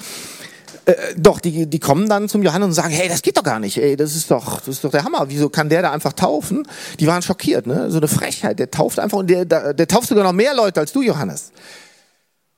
äh, 0.86 1.16
doch, 1.18 1.40
die, 1.40 1.68
die 1.68 1.80
kommen 1.80 2.08
dann 2.08 2.30
zum 2.30 2.44
Johannes 2.44 2.68
und 2.68 2.74
sagen, 2.74 2.94
hey, 2.94 3.10
das 3.10 3.22
geht 3.22 3.38
doch 3.38 3.44
gar 3.44 3.60
nicht, 3.60 3.78
ey, 3.78 3.96
das 3.96 4.16
ist 4.16 4.30
doch, 4.30 4.60
das 4.60 4.68
ist 4.68 4.84
doch 4.84 4.92
der 4.92 5.04
Hammer. 5.04 5.26
Wieso 5.30 5.50
kann 5.50 5.70
der 5.70 5.82
da 5.82 5.92
einfach 5.92 6.14
taufen? 6.14 6.68
Die 7.00 7.08
waren 7.08 7.22
schockiert, 7.22 7.68
ne? 7.68 7.90
So 7.90 7.98
eine 7.98 8.08
Frechheit. 8.08 8.60
Der 8.60 8.70
tauft 8.72 9.00
einfach 9.00 9.18
und 9.18 9.28
der, 9.28 9.46
der, 9.46 9.74
der 9.74 9.88
tauft 9.88 10.10
sogar 10.10 10.24
noch 10.24 10.34
mehr 10.34 10.54
Leute 10.54 10.80
als 10.80 10.92
du, 10.92 11.02
Johannes. 11.02 11.52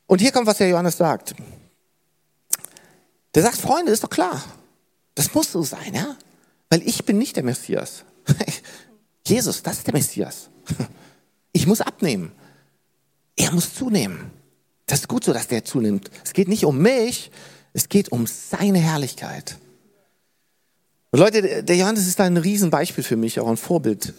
Und 0.06 0.22
hier 0.22 0.32
kommt, 0.32 0.48
was 0.48 0.58
der 0.58 0.70
Johannes 0.70 0.98
sagt. 0.98 1.36
Der 3.36 3.44
sagt, 3.44 3.58
Freunde, 3.58 3.92
ist 3.92 4.04
doch 4.04 4.10
klar. 4.10 4.44
Das 5.16 5.34
muss 5.34 5.52
so 5.52 5.64
sein, 5.64 5.94
ja? 5.94 6.16
Weil 6.70 6.82
ich 6.88 7.06
bin 7.06 7.18
nicht 7.18 7.36
der 7.36 7.44
Messias. 7.44 8.04
Jesus, 9.28 9.64
das 9.64 9.80
ist 9.80 9.88
der 9.88 9.94
Messias. 9.94 10.50
Ich 11.54 11.66
muss 11.66 11.82
abnehmen. 11.82 12.34
Er 13.36 13.52
muss 13.52 13.74
zunehmen. 13.74 14.30
Das 14.86 15.00
ist 15.00 15.08
gut 15.08 15.24
so, 15.24 15.34
dass 15.34 15.48
der 15.48 15.66
zunimmt. 15.66 16.12
Es 16.24 16.34
geht 16.34 16.48
nicht 16.48 16.66
um 16.66 16.78
mich, 16.78 17.32
es 17.78 17.90
geht 17.90 18.12
um 18.12 18.26
seine 18.26 18.80
Herrlichkeit. 18.80 19.56
Und 21.12 21.20
Leute, 21.20 21.64
der 21.64 21.76
Johannes 21.76 22.08
ist 22.08 22.20
da 22.20 22.24
ein 22.24 22.36
Riesenbeispiel 22.36 23.04
für 23.04 23.18
mich, 23.18 23.40
auch 23.40 23.48
ein 23.48 23.56
Vorbild, 23.56 24.16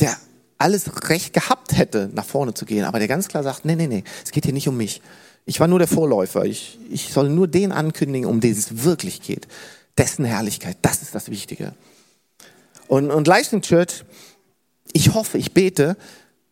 der 0.00 0.16
alles 0.56 1.10
recht 1.10 1.34
gehabt 1.34 1.76
hätte, 1.76 2.08
nach 2.14 2.24
vorne 2.24 2.54
zu 2.54 2.64
gehen, 2.64 2.86
aber 2.86 2.98
der 2.98 3.08
ganz 3.08 3.28
klar 3.28 3.42
sagt, 3.42 3.66
nee, 3.66 3.76
nee, 3.76 3.88
nee, 3.88 4.04
es 4.24 4.30
geht 4.30 4.46
hier 4.46 4.54
nicht 4.54 4.68
um 4.68 4.76
mich. 4.78 5.02
Ich 5.44 5.60
war 5.60 5.68
nur 5.68 5.78
der 5.78 5.86
Vorläufer. 5.86 6.46
Ich, 6.46 6.78
ich 6.88 7.12
soll 7.12 7.28
nur 7.28 7.46
den 7.46 7.72
ankündigen, 7.72 8.26
um 8.26 8.40
den 8.40 8.52
es 8.52 8.84
wirklich 8.84 9.20
geht. 9.20 9.46
Dessen 9.98 10.24
Herrlichkeit, 10.24 10.78
das 10.80 11.02
ist 11.02 11.14
das 11.14 11.28
Wichtige. 11.28 11.74
Und, 12.88 13.10
und 13.10 13.28
Livestream 13.28 13.60
Church, 13.60 14.02
ich 14.94 15.12
hoffe, 15.12 15.36
ich 15.36 15.52
bete, 15.52 15.98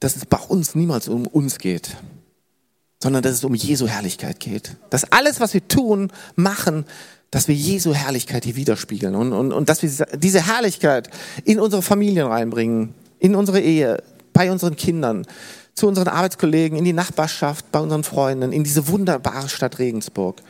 dass 0.00 0.16
es 0.16 0.26
bei 0.26 0.36
uns 0.36 0.74
niemals 0.74 1.08
um 1.08 1.26
uns 1.26 1.56
geht 1.56 1.96
sondern 3.02 3.22
dass 3.24 3.32
es 3.32 3.42
um 3.42 3.54
Jesu 3.54 3.88
Herrlichkeit 3.88 4.38
geht. 4.38 4.76
Dass 4.88 5.10
alles, 5.10 5.40
was 5.40 5.54
wir 5.54 5.66
tun, 5.66 6.12
machen, 6.36 6.84
dass 7.32 7.48
wir 7.48 7.54
Jesu 7.54 7.92
Herrlichkeit 7.92 8.44
hier 8.44 8.54
widerspiegeln 8.54 9.16
und, 9.16 9.32
und, 9.32 9.52
und 9.52 9.68
dass 9.68 9.82
wir 9.82 9.90
diese 10.16 10.46
Herrlichkeit 10.46 11.10
in 11.44 11.58
unsere 11.58 11.82
Familien 11.82 12.28
reinbringen, 12.28 12.94
in 13.18 13.34
unsere 13.34 13.60
Ehe, 13.60 14.00
bei 14.32 14.52
unseren 14.52 14.76
Kindern, 14.76 15.26
zu 15.74 15.88
unseren 15.88 16.06
Arbeitskollegen, 16.06 16.78
in 16.78 16.84
die 16.84 16.92
Nachbarschaft, 16.92 17.72
bei 17.72 17.80
unseren 17.80 18.04
Freunden, 18.04 18.52
in 18.52 18.62
diese 18.62 18.86
wunderbare 18.86 19.48
Stadt 19.48 19.80
Regensburg. 19.80 20.40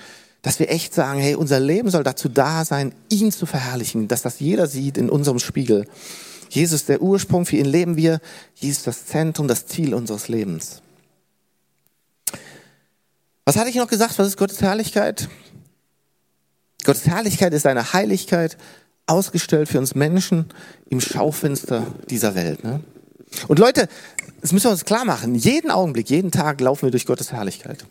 Dass 0.42 0.58
wir 0.58 0.70
echt 0.70 0.92
sagen, 0.92 1.20
hey, 1.20 1.36
unser 1.36 1.58
Leben 1.58 1.88
soll 1.88 2.02
dazu 2.02 2.28
da 2.28 2.66
sein, 2.66 2.92
ihn 3.08 3.32
zu 3.32 3.46
verherrlichen, 3.46 4.08
dass 4.08 4.20
das 4.20 4.40
jeder 4.40 4.66
sieht 4.66 4.98
in 4.98 5.08
unserem 5.08 5.38
Spiegel. 5.38 5.86
Jesus 6.50 6.84
der 6.84 7.00
Ursprung, 7.00 7.46
für 7.46 7.56
ihn 7.56 7.64
leben 7.64 7.96
wir. 7.96 8.20
Jesus 8.56 8.82
das 8.82 9.06
Zentrum, 9.06 9.48
das 9.48 9.66
Ziel 9.66 9.94
unseres 9.94 10.28
Lebens. 10.28 10.82
Was 13.44 13.56
hatte 13.56 13.70
ich 13.70 13.76
noch 13.76 13.88
gesagt? 13.88 14.18
Was 14.18 14.28
ist 14.28 14.36
Gottes 14.36 14.60
Herrlichkeit? 14.60 15.28
Gottes 16.84 17.06
Herrlichkeit 17.06 17.52
ist 17.52 17.62
seine 17.62 17.92
Heiligkeit, 17.92 18.56
ausgestellt 19.06 19.68
für 19.68 19.78
uns 19.78 19.94
Menschen 19.94 20.46
im 20.88 21.00
Schaufenster 21.00 21.86
dieser 22.08 22.34
Welt. 22.34 22.64
Ne? 22.64 22.80
Und 23.48 23.58
Leute, 23.58 23.88
das 24.40 24.52
müssen 24.52 24.66
wir 24.66 24.72
uns 24.72 24.84
klar 24.84 25.04
machen. 25.04 25.34
Jeden 25.34 25.70
Augenblick, 25.70 26.10
jeden 26.10 26.30
Tag 26.30 26.60
laufen 26.60 26.82
wir 26.82 26.90
durch 26.90 27.06
Gottes 27.06 27.32
Herrlichkeit. 27.32 27.84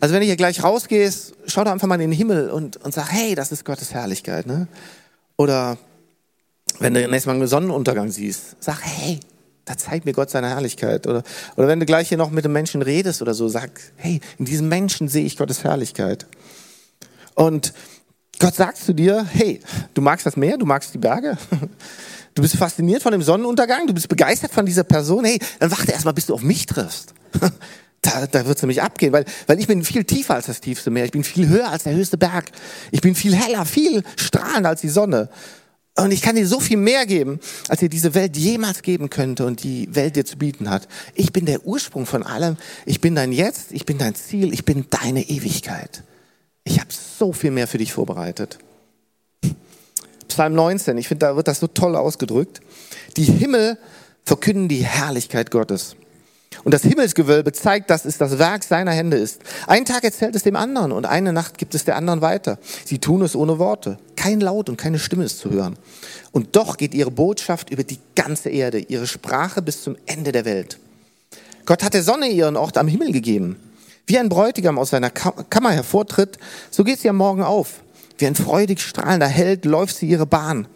Also 0.00 0.14
wenn 0.14 0.20
du 0.20 0.26
hier 0.26 0.36
gleich 0.36 0.62
rausgehst, 0.62 1.34
schau 1.46 1.64
doch 1.64 1.72
einfach 1.72 1.86
mal 1.86 1.96
in 1.96 2.10
den 2.10 2.12
Himmel 2.12 2.50
und, 2.50 2.78
und 2.78 2.94
sag, 2.94 3.12
hey, 3.12 3.34
das 3.34 3.52
ist 3.52 3.64
Gottes 3.64 3.92
Herrlichkeit. 3.92 4.46
Ne? 4.46 4.66
Oder 5.36 5.76
wenn 6.78 6.94
du 6.94 7.00
nächstes 7.00 7.26
Mal 7.26 7.34
einen 7.34 7.46
Sonnenuntergang 7.46 8.10
siehst, 8.10 8.56
sag, 8.60 8.80
hey, 8.82 9.20
da 9.70 9.76
zeigt 9.76 10.04
mir 10.04 10.12
Gott 10.12 10.30
seine 10.30 10.48
Herrlichkeit. 10.48 11.06
Oder, 11.06 11.22
oder 11.56 11.68
wenn 11.68 11.78
du 11.78 11.86
gleich 11.86 12.08
hier 12.08 12.18
noch 12.18 12.30
mit 12.30 12.44
einem 12.44 12.52
Menschen 12.54 12.82
redest 12.82 13.22
oder 13.22 13.34
so, 13.34 13.48
sag, 13.48 13.70
hey, 13.96 14.20
in 14.38 14.44
diesem 14.44 14.68
Menschen 14.68 15.08
sehe 15.08 15.24
ich 15.24 15.36
Gottes 15.36 15.62
Herrlichkeit. 15.62 16.26
Und 17.34 17.72
Gott 18.40 18.56
sagt 18.56 18.78
zu 18.78 18.94
dir, 18.94 19.24
hey, 19.32 19.60
du 19.94 20.02
magst 20.02 20.26
das 20.26 20.36
Meer, 20.36 20.58
du 20.58 20.66
magst 20.66 20.92
die 20.92 20.98
Berge, 20.98 21.38
du 22.34 22.42
bist 22.42 22.56
fasziniert 22.56 23.02
von 23.02 23.12
dem 23.12 23.22
Sonnenuntergang, 23.22 23.86
du 23.86 23.94
bist 23.94 24.08
begeistert 24.08 24.50
von 24.50 24.66
dieser 24.66 24.82
Person, 24.82 25.24
hey, 25.24 25.38
dann 25.60 25.70
warte 25.70 25.92
erstmal, 25.92 26.14
bis 26.14 26.26
du 26.26 26.34
auf 26.34 26.42
mich 26.42 26.66
triffst. 26.66 27.14
Da, 28.02 28.26
da 28.26 28.46
wird 28.46 28.56
es 28.56 28.62
nämlich 28.62 28.80
abgehen, 28.80 29.12
weil, 29.12 29.26
weil 29.46 29.60
ich 29.60 29.66
bin 29.66 29.84
viel 29.84 30.04
tiefer 30.04 30.34
als 30.34 30.46
das 30.46 30.62
tiefste 30.62 30.90
Meer, 30.90 31.04
ich 31.04 31.10
bin 31.10 31.22
viel 31.22 31.48
höher 31.48 31.68
als 31.68 31.82
der 31.82 31.92
höchste 31.92 32.16
Berg, 32.16 32.46
ich 32.92 33.02
bin 33.02 33.14
viel 33.14 33.36
heller, 33.36 33.66
viel 33.66 34.02
strahlender 34.16 34.70
als 34.70 34.80
die 34.80 34.88
Sonne. 34.88 35.28
Und 36.00 36.12
ich 36.12 36.22
kann 36.22 36.36
dir 36.36 36.46
so 36.46 36.60
viel 36.60 36.78
mehr 36.78 37.04
geben, 37.04 37.40
als 37.68 37.80
dir 37.80 37.88
diese 37.88 38.14
Welt 38.14 38.36
jemals 38.36 38.82
geben 38.82 39.10
könnte 39.10 39.44
und 39.44 39.62
die 39.62 39.94
Welt 39.94 40.16
dir 40.16 40.24
zu 40.24 40.38
bieten 40.38 40.70
hat. 40.70 40.88
Ich 41.14 41.32
bin 41.32 41.44
der 41.44 41.66
Ursprung 41.66 42.06
von 42.06 42.22
allem. 42.22 42.56
Ich 42.86 43.00
bin 43.00 43.14
dein 43.14 43.32
Jetzt, 43.32 43.72
ich 43.72 43.84
bin 43.84 43.98
dein 43.98 44.14
Ziel, 44.14 44.52
ich 44.52 44.64
bin 44.64 44.86
deine 44.88 45.28
Ewigkeit. 45.28 46.02
Ich 46.64 46.80
habe 46.80 46.88
so 46.90 47.32
viel 47.32 47.50
mehr 47.50 47.66
für 47.66 47.78
dich 47.78 47.92
vorbereitet. 47.92 48.58
Psalm 50.28 50.54
19, 50.54 50.96
ich 50.96 51.08
finde, 51.08 51.26
da 51.26 51.36
wird 51.36 51.48
das 51.48 51.60
so 51.60 51.66
toll 51.66 51.96
ausgedrückt. 51.96 52.60
Die 53.16 53.24
Himmel 53.24 53.76
verkünden 54.24 54.68
die 54.68 54.84
Herrlichkeit 54.84 55.50
Gottes. 55.50 55.96
Und 56.64 56.74
das 56.74 56.82
Himmelsgewölbe 56.82 57.52
zeigt, 57.52 57.90
dass 57.90 58.04
es 58.04 58.18
das 58.18 58.38
Werk 58.38 58.64
seiner 58.64 58.90
Hände 58.90 59.16
ist. 59.16 59.40
Einen 59.66 59.86
Tag 59.86 60.04
erzählt 60.04 60.34
es 60.34 60.42
dem 60.42 60.56
anderen 60.56 60.92
und 60.92 61.06
eine 61.06 61.32
Nacht 61.32 61.58
gibt 61.58 61.74
es 61.74 61.84
der 61.84 61.96
anderen 61.96 62.20
weiter. 62.20 62.58
Sie 62.84 62.98
tun 62.98 63.22
es 63.22 63.36
ohne 63.36 63.58
Worte. 63.58 63.98
Kein 64.16 64.40
Laut 64.40 64.68
und 64.68 64.76
keine 64.76 64.98
Stimme 64.98 65.24
ist 65.24 65.38
zu 65.38 65.50
hören. 65.50 65.76
Und 66.32 66.56
doch 66.56 66.76
geht 66.76 66.92
ihre 66.92 67.10
Botschaft 67.10 67.70
über 67.70 67.84
die 67.84 67.98
ganze 68.14 68.50
Erde, 68.50 68.78
ihre 68.78 69.06
Sprache 69.06 69.62
bis 69.62 69.82
zum 69.82 69.96
Ende 70.06 70.32
der 70.32 70.44
Welt. 70.44 70.78
Gott 71.66 71.82
hat 71.82 71.94
der 71.94 72.02
Sonne 72.02 72.28
ihren 72.28 72.56
Ort 72.56 72.76
am 72.78 72.88
Himmel 72.88 73.12
gegeben. 73.12 73.56
Wie 74.06 74.18
ein 74.18 74.28
Bräutigam 74.28 74.78
aus 74.78 74.90
seiner 74.90 75.10
Kammer 75.10 75.70
hervortritt, 75.70 76.36
so 76.70 76.82
geht 76.82 76.98
sie 76.98 77.08
am 77.08 77.16
Morgen 77.16 77.42
auf. 77.42 77.80
Wie 78.18 78.26
ein 78.26 78.34
freudig 78.34 78.80
strahlender 78.80 79.28
Held 79.28 79.64
läuft 79.64 79.96
sie 79.96 80.08
ihre 80.08 80.26
Bahn. 80.26 80.66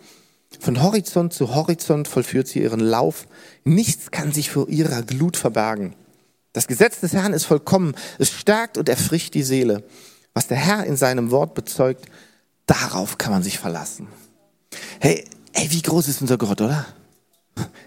Von 0.61 0.83
Horizont 0.83 1.33
zu 1.33 1.55
Horizont 1.55 2.09
vollführt 2.09 2.49
sie 2.49 2.63
ihren 2.63 2.81
Lauf. 2.81 3.27
Nichts 3.65 4.11
kann 4.11 4.33
sich 4.33 4.51
vor 4.51 4.69
ihrer 4.69 5.03
Glut 5.03 5.37
verbergen. 5.37 5.95
Das 6.53 6.67
Gesetz 6.67 7.01
des 7.01 7.13
Herrn 7.13 7.33
ist 7.33 7.45
vollkommen. 7.45 7.95
Es 8.19 8.31
stärkt 8.31 8.79
und 8.79 8.89
erfrischt 8.89 9.35
die 9.35 9.43
Seele. 9.43 9.85
Was 10.35 10.47
der 10.47 10.57
Herr 10.57 10.85
in 10.85 10.97
seinem 10.97 11.31
Wort 11.31 11.55
bezeugt, 11.55 12.07
darauf 12.67 13.19
kann 13.19 13.33
man 13.33 13.43
sich 13.43 13.59
verlassen. 13.59 14.09
Hey, 15.01 15.25
ey, 15.53 15.71
wie 15.71 15.83
groß 15.83 16.09
ist 16.09 16.21
unser 16.21 16.39
Gott, 16.39 16.61
oder? 16.61 16.87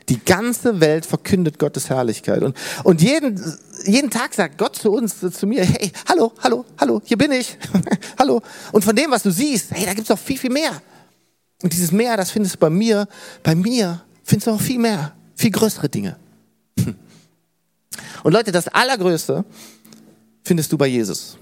Die 0.09 0.23
ganze 0.23 0.79
Welt 0.79 1.05
verkündet 1.05 1.59
Gottes 1.59 1.89
Herrlichkeit. 1.89 2.41
Und, 2.41 2.55
und 2.83 3.01
jeden, 3.01 3.41
jeden 3.85 4.09
Tag 4.09 4.33
sagt 4.33 4.57
Gott 4.57 4.75
zu 4.77 4.91
uns, 4.91 5.19
zu 5.19 5.47
mir, 5.47 5.65
hey, 5.65 5.91
hallo, 6.07 6.31
hallo, 6.41 6.65
hallo, 6.79 7.01
hier 7.03 7.17
bin 7.17 7.33
ich. 7.33 7.57
hallo. 8.19 8.41
Und 8.71 8.85
von 8.85 8.95
dem, 8.95 9.11
was 9.11 9.23
du 9.23 9.31
siehst, 9.31 9.71
hey, 9.71 9.85
da 9.85 9.93
gibt's 9.93 10.09
noch 10.09 10.19
viel, 10.19 10.37
viel 10.37 10.51
mehr. 10.51 10.81
Und 11.63 11.73
dieses 11.73 11.91
Mehr, 11.91 12.17
das 12.17 12.31
findest 12.31 12.55
du 12.55 12.59
bei 12.59 12.69
mir, 12.69 13.07
bei 13.43 13.55
mir 13.55 14.03
findest 14.23 14.47
du 14.47 14.51
noch 14.51 14.61
viel 14.61 14.79
mehr, 14.79 15.13
viel 15.35 15.51
größere 15.51 15.89
Dinge. 15.89 16.17
Und 18.23 18.33
Leute, 18.33 18.51
das 18.51 18.67
Allergrößte 18.67 19.45
findest 20.43 20.71
du 20.71 20.77
bei 20.77 20.87
Jesus. 20.87 21.37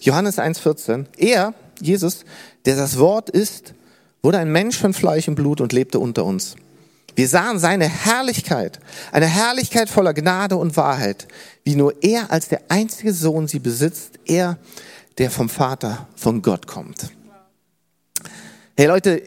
Johannes 0.00 0.38
1,14. 0.38 1.06
Er, 1.16 1.54
Jesus, 1.80 2.24
der 2.64 2.76
das 2.76 2.98
Wort 2.98 3.30
ist, 3.30 3.74
wurde 4.22 4.38
ein 4.38 4.52
Mensch 4.52 4.78
von 4.78 4.92
Fleisch 4.92 5.28
und 5.28 5.34
Blut 5.34 5.60
und 5.60 5.72
lebte 5.72 5.98
unter 5.98 6.24
uns. 6.24 6.56
Wir 7.16 7.28
sahen 7.28 7.58
seine 7.58 7.88
Herrlichkeit, 7.88 8.80
eine 9.12 9.26
Herrlichkeit 9.26 9.88
voller 9.88 10.14
Gnade 10.14 10.56
und 10.56 10.76
Wahrheit, 10.76 11.28
wie 11.62 11.76
nur 11.76 12.02
er 12.02 12.30
als 12.30 12.48
der 12.48 12.62
einzige 12.68 13.12
Sohn 13.12 13.46
sie 13.46 13.60
besitzt, 13.60 14.18
er, 14.26 14.58
der 15.18 15.30
vom 15.30 15.48
Vater, 15.48 16.08
von 16.16 16.42
Gott 16.42 16.66
kommt. 16.66 17.10
Hey 18.76 18.86
Leute, 18.86 19.22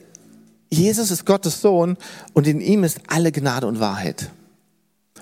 Jesus 0.70 1.10
ist 1.10 1.26
Gottes 1.26 1.62
Sohn 1.62 1.96
und 2.34 2.48
in 2.48 2.60
ihm 2.60 2.84
ist 2.84 3.00
alle 3.08 3.32
Gnade 3.32 3.66
und 3.66 3.80
Wahrheit. 3.80 4.30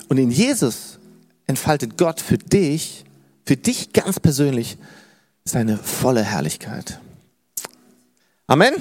Und 0.09 0.17
in 0.17 0.31
Jesus 0.31 0.97
entfaltet 1.45 1.95
Gott 1.95 2.19
für 2.19 2.39
dich, 2.39 3.05
für 3.45 3.55
dich 3.55 3.93
ganz 3.93 4.19
persönlich, 4.19 4.77
seine 5.43 5.77
volle 5.77 6.23
Herrlichkeit. 6.23 6.99
Amen. 8.47 8.73